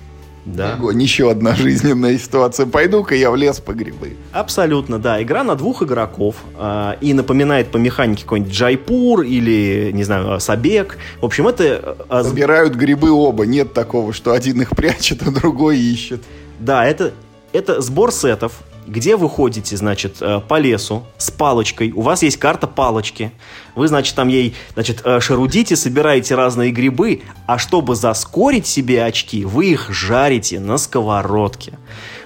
[0.45, 0.75] Да.
[0.75, 2.67] Огонь, еще одна жизненная ситуация.
[2.67, 4.17] Пойду-ка я в лес по грибы.
[4.33, 5.23] Абсолютно, да.
[5.23, 6.37] Игра на двух игроков.
[6.59, 10.99] Э, и напоминает по механике какой-нибудь Джайпур или, не знаю, Сабек.
[11.21, 11.97] В общем, это...
[12.09, 13.47] Э, Собирают грибы оба.
[13.47, 16.23] Нет такого, что один их прячет, а другой ищет.
[16.59, 17.13] Да, это,
[17.53, 22.37] это сбор сетов где вы ходите, значит, э, по лесу с палочкой, у вас есть
[22.37, 23.33] карта палочки,
[23.75, 29.45] вы, значит, там ей, значит, э, шарудите, собираете разные грибы, а чтобы заскорить себе очки,
[29.45, 31.79] вы их жарите на сковородке.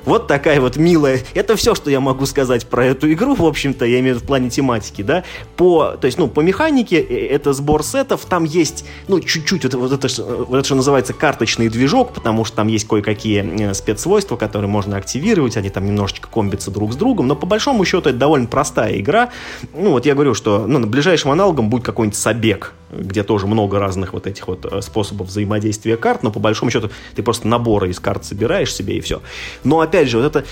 [0.07, 1.21] Вот такая вот милая.
[1.35, 4.25] Это все, что я могу сказать про эту игру, в общем-то, я имею в виду
[4.25, 5.25] в плане тематики, да.
[5.57, 9.75] По, то есть, ну, по механике э, это сбор сетов, там есть, ну, чуть-чуть вот,
[9.75, 14.37] вот, это, вот это, что называется карточный движок, потому что там есть кое-какие э, спецсвойства,
[14.37, 18.19] которые можно активировать, они там немножечко комбятся друг с другом, но по большому счету это
[18.19, 19.31] довольно простая игра.
[19.75, 23.79] Ну, вот я говорю, что ну, на ближайшем аналогом будет какой-нибудь Сабек, где тоже много
[23.79, 27.91] разных вот этих вот э, способов взаимодействия карт, но по большому счету ты просто наборы
[27.91, 29.23] из карт собираешь себе и все.
[29.65, 30.45] Но опять же, вот это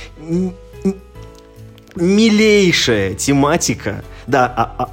[1.95, 4.91] милейшая тематика, да, а, а,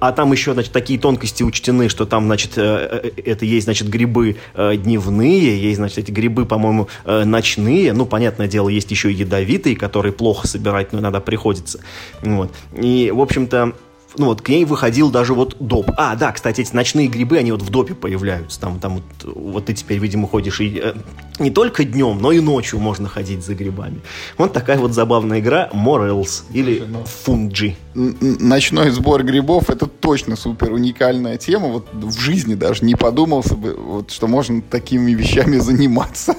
[0.00, 3.88] а там еще, значит, такие тонкости учтены, что там, значит, э, э, это есть, значит,
[3.88, 7.92] грибы дневные, есть, значит, эти грибы, по-моему, ночные.
[7.92, 11.80] Ну, понятное дело, есть еще и ядовитые, которые плохо собирать, но иногда приходится.
[12.22, 12.50] Вот.
[12.74, 13.74] И, в общем-то,
[14.16, 15.90] ну вот к ней выходил даже вот доп.
[15.96, 18.60] А, да, кстати, эти ночные грибы, они вот в допе появляются.
[18.60, 20.94] Там, там вот, вот ты теперь, видимо, ходишь и э,
[21.38, 24.00] не только днем, но и ночью можно ходить за грибами.
[24.36, 26.84] Вот такая вот забавная игра Morels или
[27.24, 27.76] Фунджи.
[27.94, 31.68] Ночной сбор грибов это точно супер уникальная тема.
[31.68, 36.34] Вот в жизни даже не подумался бы, вот, что можно такими вещами заниматься.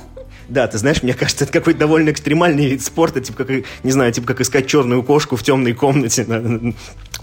[0.49, 4.11] Да, ты знаешь, мне кажется, это какой-то довольно экстремальный вид спорта, типа как, не знаю,
[4.11, 6.25] типа как искать черную кошку в темной комнате,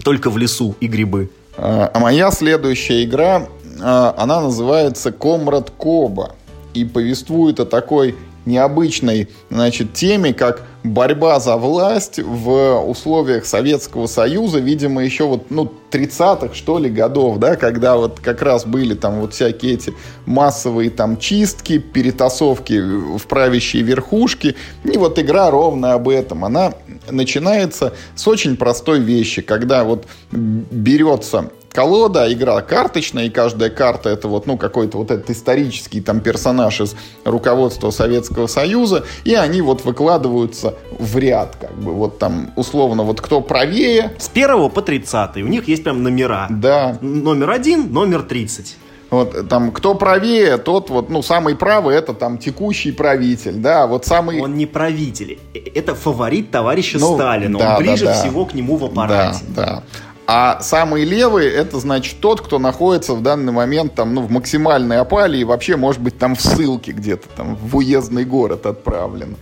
[0.03, 1.29] только в лесу и грибы.
[1.57, 3.47] А, а моя следующая игра,
[3.81, 6.35] а, она называется Комрад Коба
[6.73, 8.15] и повествует о такой
[8.47, 15.71] необычной значит, теме, как борьба за власть в условиях Советского Союза, видимо, еще вот, ну,
[15.91, 19.93] 30-х, что ли, годов, да, когда вот как раз были там вот всякие эти
[20.25, 22.79] массовые там чистки, перетасовки
[23.17, 26.45] в правящие верхушки, и вот игра ровно об этом.
[26.45, 26.73] Она
[27.09, 34.27] начинается с очень простой вещи, когда вот берется колода, игра карточная, и каждая карта это
[34.27, 39.85] вот, ну, какой-то вот этот исторический там персонаж из руководства Советского Союза, и они вот
[39.85, 44.15] выкладываются в ряд, как бы, вот там, условно, вот кто правее.
[44.17, 46.47] С первого по 30 у них есть прям номера.
[46.49, 46.97] Да.
[47.01, 48.77] Номер один, номер 30.
[49.09, 54.05] Вот там, кто правее, тот вот, ну, самый правый, это там текущий правитель, да, вот
[54.05, 54.41] самый...
[54.41, 58.21] Он не правитель, э, это фаворит товарища ну, Сталина, да, он ближе да, да.
[58.21, 59.45] всего к нему в аппарате.
[59.47, 59.83] Да, да.
[60.29, 64.99] А самый левый это значит тот, кто находится в данный момент там, ну, в максимальной
[64.99, 69.37] опале и вообще, может быть, там в ссылке где-то, там в уездный город отправлен.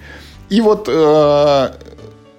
[0.50, 1.72] И вот э,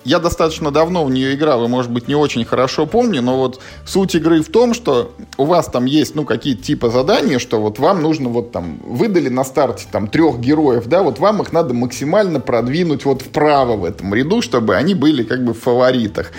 [0.07, 3.61] я достаточно давно в нее играл, и, может быть, не очень хорошо помню, но вот
[3.85, 7.79] суть игры в том, что у вас там есть, ну, какие-то типа задания, что вот
[7.79, 11.75] вам нужно вот там, выдали на старте там трех героев, да, вот вам их надо
[11.75, 16.31] максимально продвинуть вот вправо в этом ряду, чтобы они были как бы в фаворитах.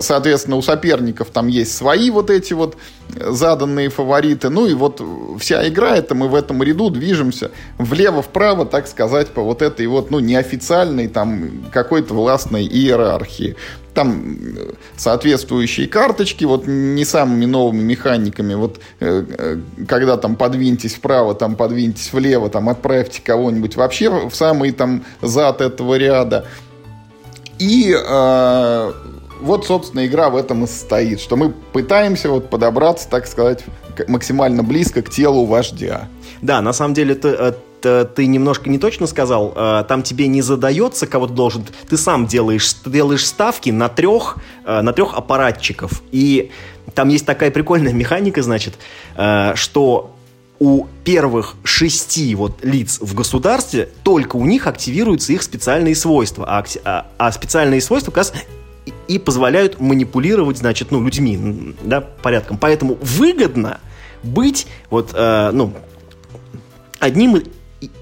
[0.00, 2.76] Соответственно, у соперников там есть свои вот эти вот
[3.16, 4.48] заданные фавориты.
[4.50, 5.02] Ну и вот
[5.38, 10.10] вся игра, это мы в этом ряду движемся влево-вправо, так сказать, по вот этой вот,
[10.10, 13.56] ну, неофициальной там какой-то властной иерархии.
[13.94, 14.38] Там
[14.96, 21.56] соответствующие карточки, вот не самыми новыми механиками, вот э, э, когда там подвиньтесь вправо, там
[21.56, 26.46] подвиньтесь влево, там отправьте кого-нибудь вообще в самый там зад этого ряда.
[27.58, 28.92] И э,
[29.42, 33.64] вот, собственно, игра в этом и состоит, что мы пытаемся вот подобраться, так сказать,
[34.08, 36.08] максимально близко к телу вождя.
[36.40, 37.52] Да, на самом деле ты, э,
[37.82, 39.52] ты немножко не точно сказал.
[39.54, 41.64] Э, там тебе не задается, кого ты должен.
[41.88, 46.02] Ты сам делаешь, делаешь ставки на трех, э, на трех аппаратчиков.
[46.10, 46.50] И
[46.94, 48.74] там есть такая прикольная механика, значит,
[49.54, 50.14] что
[50.58, 56.44] у первых шести вот лиц в государстве только у них активируются их специальные свойства.
[56.46, 58.32] А, а, а специальные свойства как раз
[59.08, 62.58] и позволяют манипулировать, значит, ну, людьми, да, порядком.
[62.58, 63.80] Поэтому выгодно
[64.22, 65.72] быть вот, э, ну,
[67.00, 67.42] одним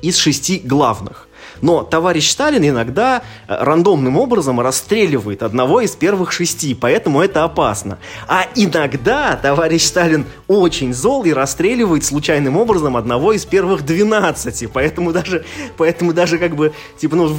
[0.03, 1.29] из шести главных.
[1.63, 7.99] Но товарищ Сталин иногда э, рандомным образом расстреливает одного из первых шести, поэтому это опасно.
[8.29, 15.13] А иногда товарищ Сталин очень зол и расстреливает случайным образом одного из первых двенадцати, поэтому
[15.13, 15.45] даже,
[15.77, 17.37] поэтому даже как бы, типа, ну,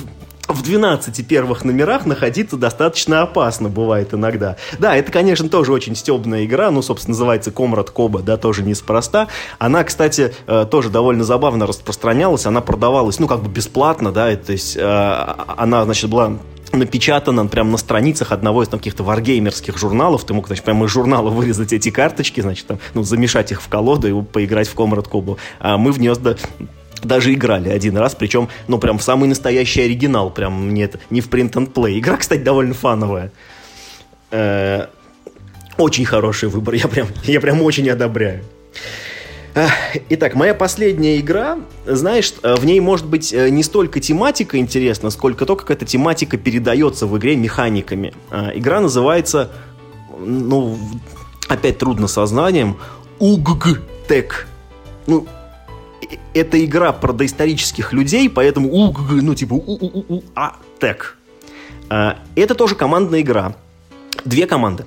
[0.53, 4.57] в 12 первых номерах находиться достаточно опасно бывает иногда.
[4.79, 9.27] Да, это, конечно, тоже очень стебная игра, ну, собственно, называется Комрад Коба, да, тоже неспроста.
[9.59, 14.51] Она, кстати, э, тоже довольно забавно распространялась, она продавалась, ну, как бы бесплатно, да, то
[14.51, 16.37] есть э, она, значит, была
[16.73, 20.23] напечатана прямо на страницах одного из там каких-то варгеймерских журналов.
[20.23, 23.67] Ты мог, значит, прямо из журнала вырезать эти карточки, значит, там, ну, замешать их в
[23.67, 25.37] колоду и поиграть в Комрад Кобу.
[25.59, 26.15] А мы в нее
[27.03, 31.29] даже играли один раз, причем, ну, прям в самый настоящий оригинал, прям нет, не в
[31.29, 31.99] print and play.
[31.99, 33.31] Игра, кстати, довольно фановая.
[34.31, 34.87] Э,
[35.77, 38.43] очень хороший выбор, я прям, я прям очень одобряю.
[40.07, 45.09] Итак, моя последняя игра, знаешь, э, в ней может быть э, не столько тематика интересна,
[45.09, 48.13] сколько то, как эта тематика передается в игре механиками.
[48.53, 49.51] Игра называется,
[50.17, 50.77] ну,
[51.49, 52.77] опять трудно сознанием,
[53.19, 54.47] УГГ-тек.
[55.07, 55.27] Ну,
[56.33, 61.17] это игра про доисторических людей, поэтому у, ну типа у, у, у, у, а, тек.
[61.89, 63.55] А, это тоже командная игра.
[64.25, 64.85] Две команды.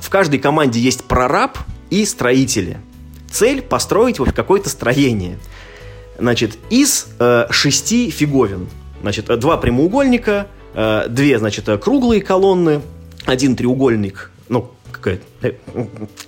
[0.00, 1.58] В каждой команде есть прораб
[1.90, 2.78] и строители.
[3.30, 5.38] Цель построить вот какое-то строение.
[6.18, 8.68] Значит, из э, шести фиговин.
[9.00, 12.82] Значит, два прямоугольника, э, две, значит, круглые колонны,
[13.24, 15.52] один треугольник, ну, какая э,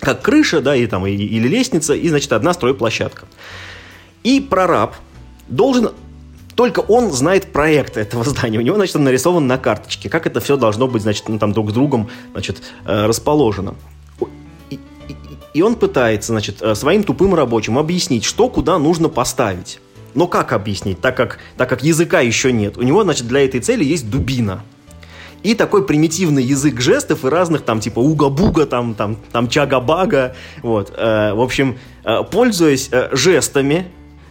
[0.00, 3.26] как крыша, да, и там, и, или лестница, и, значит, одна стройплощадка.
[4.24, 4.96] И прораб
[5.48, 5.92] должен
[6.54, 8.58] только он знает проект этого здания.
[8.58, 10.08] У него, значит, он нарисован на карточке.
[10.08, 13.74] Как это все должно быть, значит, ну, там друг с другом, значит, э, расположено.
[15.52, 19.80] И, он пытается, значит, э, своим тупым рабочим объяснить, что куда нужно поставить.
[20.14, 22.76] Но как объяснить, так как, так как языка еще нет?
[22.76, 24.62] У него, значит, для этой цели есть дубина.
[25.42, 30.34] И такой примитивный язык жестов и разных там типа уга-буга, там, там, там чага-бага.
[30.62, 30.92] Вот.
[30.96, 31.78] Э, в общем,
[32.30, 33.86] пользуясь жестами,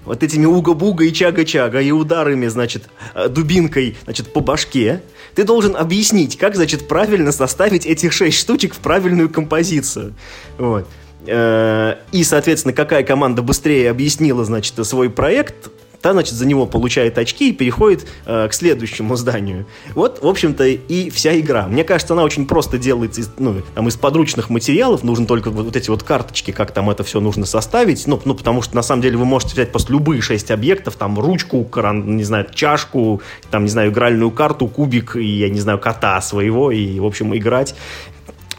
[0.05, 2.83] вот этими уга-буга и чага-чага и ударами, значит,
[3.13, 5.01] э, дубинкой, значит, по башке,
[5.35, 10.13] ты должен объяснить, как, значит, правильно составить этих шесть штучек в правильную композицию.
[10.57, 10.87] Вот.
[11.25, 15.69] Э, и, соответственно, какая команда быстрее объяснила, значит, свой проект,
[16.03, 19.65] та, значит, за него получает очки и переходит э, к следующему зданию.
[19.95, 21.65] Вот, в общем-то, и вся игра.
[21.67, 25.03] Мне кажется, она очень просто делается из, ну, там, из подручных материалов.
[25.03, 28.05] Нужно только вот, вот эти вот карточки, как там это все нужно составить.
[28.05, 31.17] Ну, ну, потому что, на самом деле, вы можете взять просто любые шесть объектов, там,
[31.17, 35.79] ручку, кран, не знаю, чашку, там, не знаю, игральную карту, кубик, и, я не знаю,
[35.79, 37.75] кота своего, и, в общем, играть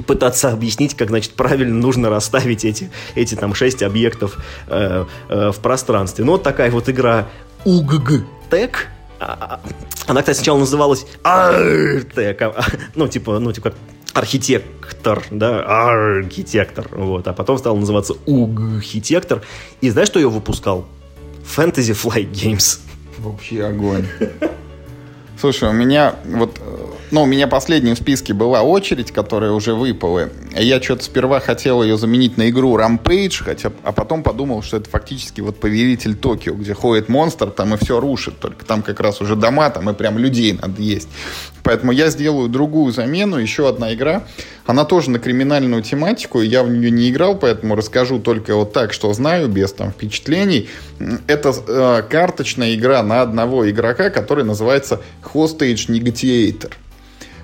[0.07, 5.59] пытаться объяснить, как, значит, правильно нужно расставить эти, эти там шесть объектов э, э, в
[5.61, 6.25] пространстве.
[6.25, 7.29] Ну, вот такая вот игра
[7.65, 8.89] УГГ-ТЭК.
[9.21, 9.61] А, а,
[10.07, 12.43] она, кстати, сначала называлась АРТЭК.
[12.43, 12.65] А,
[12.95, 13.75] ну, типа, ну, типа,
[14.13, 19.43] архитектор, да, архитектор, вот, а потом стал называться УГХитектор.
[19.81, 20.87] И знаешь, что ее выпускал?
[21.57, 22.81] Fantasy Flight Games.
[23.19, 24.07] Вообще огонь.
[25.39, 26.59] Слушай, у меня вот
[27.15, 30.31] ну, у меня последней в списке была очередь, которая уже выпала.
[30.53, 34.91] Я что-то сперва хотел ее заменить на игру Rampage, хотя, а потом подумал, что это
[34.91, 38.41] фактически вот Повелитель Токио, где ходит монстр, там и все рушит.
[38.41, 41.09] Только там как раз уже дома, там и прям людей надо есть.
[41.62, 44.25] Поэтому я сделаю другую замену, еще одна игра.
[44.67, 48.93] Она тоже на криминальную тематику, я в нее не играл, поэтому расскажу только вот так,
[48.93, 50.69] что знаю, без там впечатлений.
[51.29, 56.73] Это э, карточная игра на одного игрока, который называется Hostage Negotiator.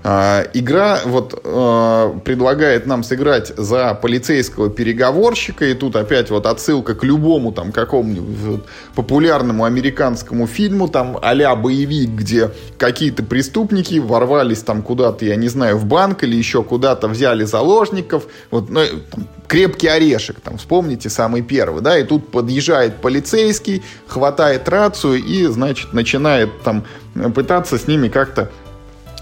[0.02, 6.94] А, игра вот э, предлагает нам сыграть за полицейского переговорщика, и тут опять вот отсылка
[6.94, 8.62] к любому там какому-нибудь
[8.94, 15.76] популярному американскому фильму, там а боевик, где какие-то преступники ворвались там куда-то, я не знаю,
[15.76, 18.80] в банк или еще куда-то взяли заложников, вот, ну,
[19.10, 25.44] там, крепкий орешек, там, вспомните самый первый, да, и тут подъезжает полицейский, хватает рацию и,
[25.46, 26.84] значит, начинает там
[27.34, 28.50] пытаться с ними как-то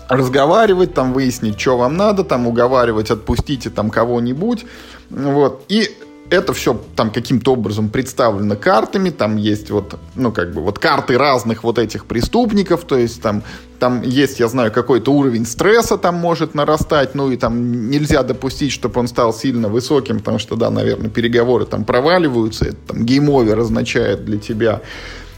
[0.08, 4.64] разговаривать, там выяснить, что вам надо, там уговаривать, отпустите там кого-нибудь,
[5.10, 5.90] вот, и
[6.30, 11.16] это все там каким-то образом представлено картами, там есть вот, ну, как бы, вот карты
[11.16, 13.42] разных вот этих преступников, то есть там,
[13.78, 18.72] там есть, я знаю, какой-то уровень стресса там может нарастать, ну, и там нельзя допустить,
[18.72, 23.32] чтобы он стал сильно высоким, потому что, да, наверное, переговоры там проваливаются, это там game
[23.32, 24.82] over означает для тебя,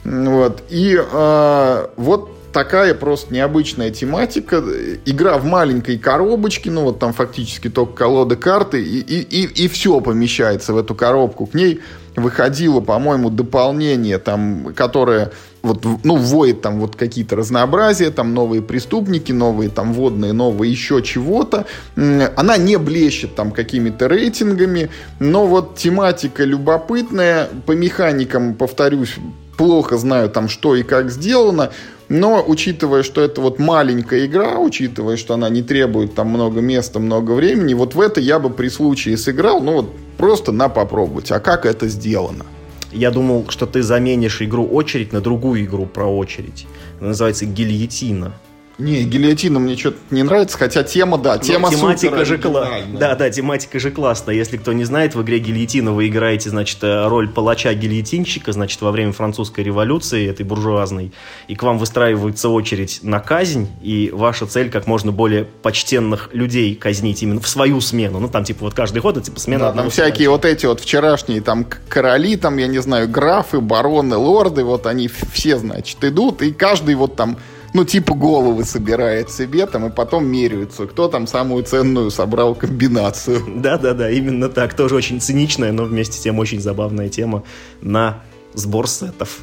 [0.04, 4.62] вот, и э, вот такая просто необычная тематика.
[5.04, 9.68] Игра в маленькой коробочке, ну вот там фактически только колода карты, и, и, и, и
[9.68, 11.46] все помещается в эту коробку.
[11.46, 11.80] К ней
[12.16, 15.32] выходило, по-моему, дополнение, там, которое
[15.62, 21.02] вот, ну, вводит там вот какие-то разнообразия, там новые преступники, новые там водные, новые еще
[21.02, 21.66] чего-то.
[21.96, 29.16] Она не блещет там какими-то рейтингами, но вот тематика любопытная, по механикам, повторюсь,
[29.60, 31.70] плохо знаю там что и как сделано,
[32.08, 36.98] но, учитывая, что это вот маленькая игра, учитывая, что она не требует там много места,
[36.98, 41.30] много времени, вот в это я бы при случае сыграл, ну вот просто на попробовать.
[41.30, 42.46] А как это сделано?
[42.90, 46.66] Я думал, что ты заменишь игру очередь на другую игру про очередь.
[46.98, 48.32] Она называется гильотина.
[48.80, 52.86] Не, гильотина мне что-то не нравится, хотя тема, да, ну, тема тематика же классная.
[52.98, 54.34] Да, да, тематика же классная.
[54.34, 58.90] Если кто не знает, в игре гильотина вы играете, значит, э, роль палача-гильотинщика, значит, во
[58.90, 61.12] время французской революции, этой буржуазной,
[61.46, 66.74] и к вам выстраивается очередь на казнь, и ваша цель как можно более почтенных людей
[66.74, 68.18] казнить именно в свою смену.
[68.18, 69.66] Ну, там, типа, вот каждый ход, это, типа, смена.
[69.66, 74.16] Да, там всякие вот эти вот вчерашние, там, короли, там, я не знаю, графы, бароны,
[74.16, 77.36] лорды, вот они все, значит, идут, и каждый вот там
[77.72, 83.42] ну, типа головы собирает себе там, и потом меряются, кто там самую ценную собрал комбинацию.
[83.56, 84.74] Да-да-да, именно так.
[84.74, 87.44] Тоже очень циничная, но вместе с тем очень забавная тема
[87.80, 88.22] на
[88.54, 89.40] сбор сетов.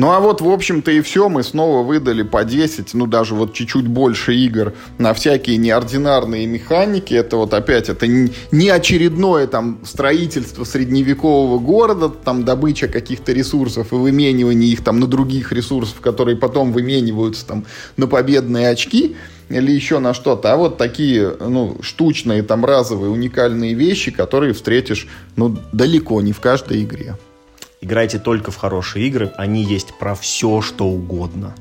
[0.00, 1.28] Ну а вот, в общем-то, и все.
[1.28, 7.12] Мы снова выдали по 10, ну даже вот чуть-чуть больше игр на всякие неординарные механики.
[7.12, 13.96] Это вот опять, это не очередное там строительство средневекового города, там добыча каких-то ресурсов и
[13.96, 17.66] выменивание их там на других ресурсов, которые потом вымениваются там
[17.98, 19.16] на победные очки
[19.50, 25.06] или еще на что-то, а вот такие, ну, штучные, там, разовые, уникальные вещи, которые встретишь,
[25.36, 27.16] ну, далеко не в каждой игре.
[27.82, 31.54] Играйте только в хорошие игры, они есть про все, что угодно.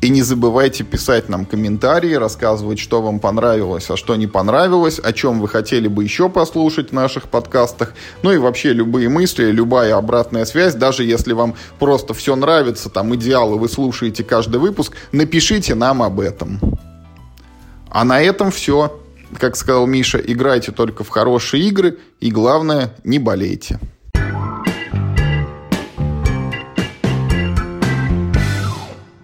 [0.00, 5.12] И не забывайте писать нам комментарии, рассказывать, что вам понравилось, а что не понравилось, о
[5.12, 7.92] чем вы хотели бы еще послушать в наших подкастах.
[8.22, 13.14] Ну и вообще любые мысли, любая обратная связь, даже если вам просто все нравится, там
[13.14, 16.58] идеалы, вы слушаете каждый выпуск, напишите нам об этом.
[17.90, 18.98] А на этом все.
[19.38, 23.78] Как сказал Миша, играйте только в хорошие игры и главное, не болейте.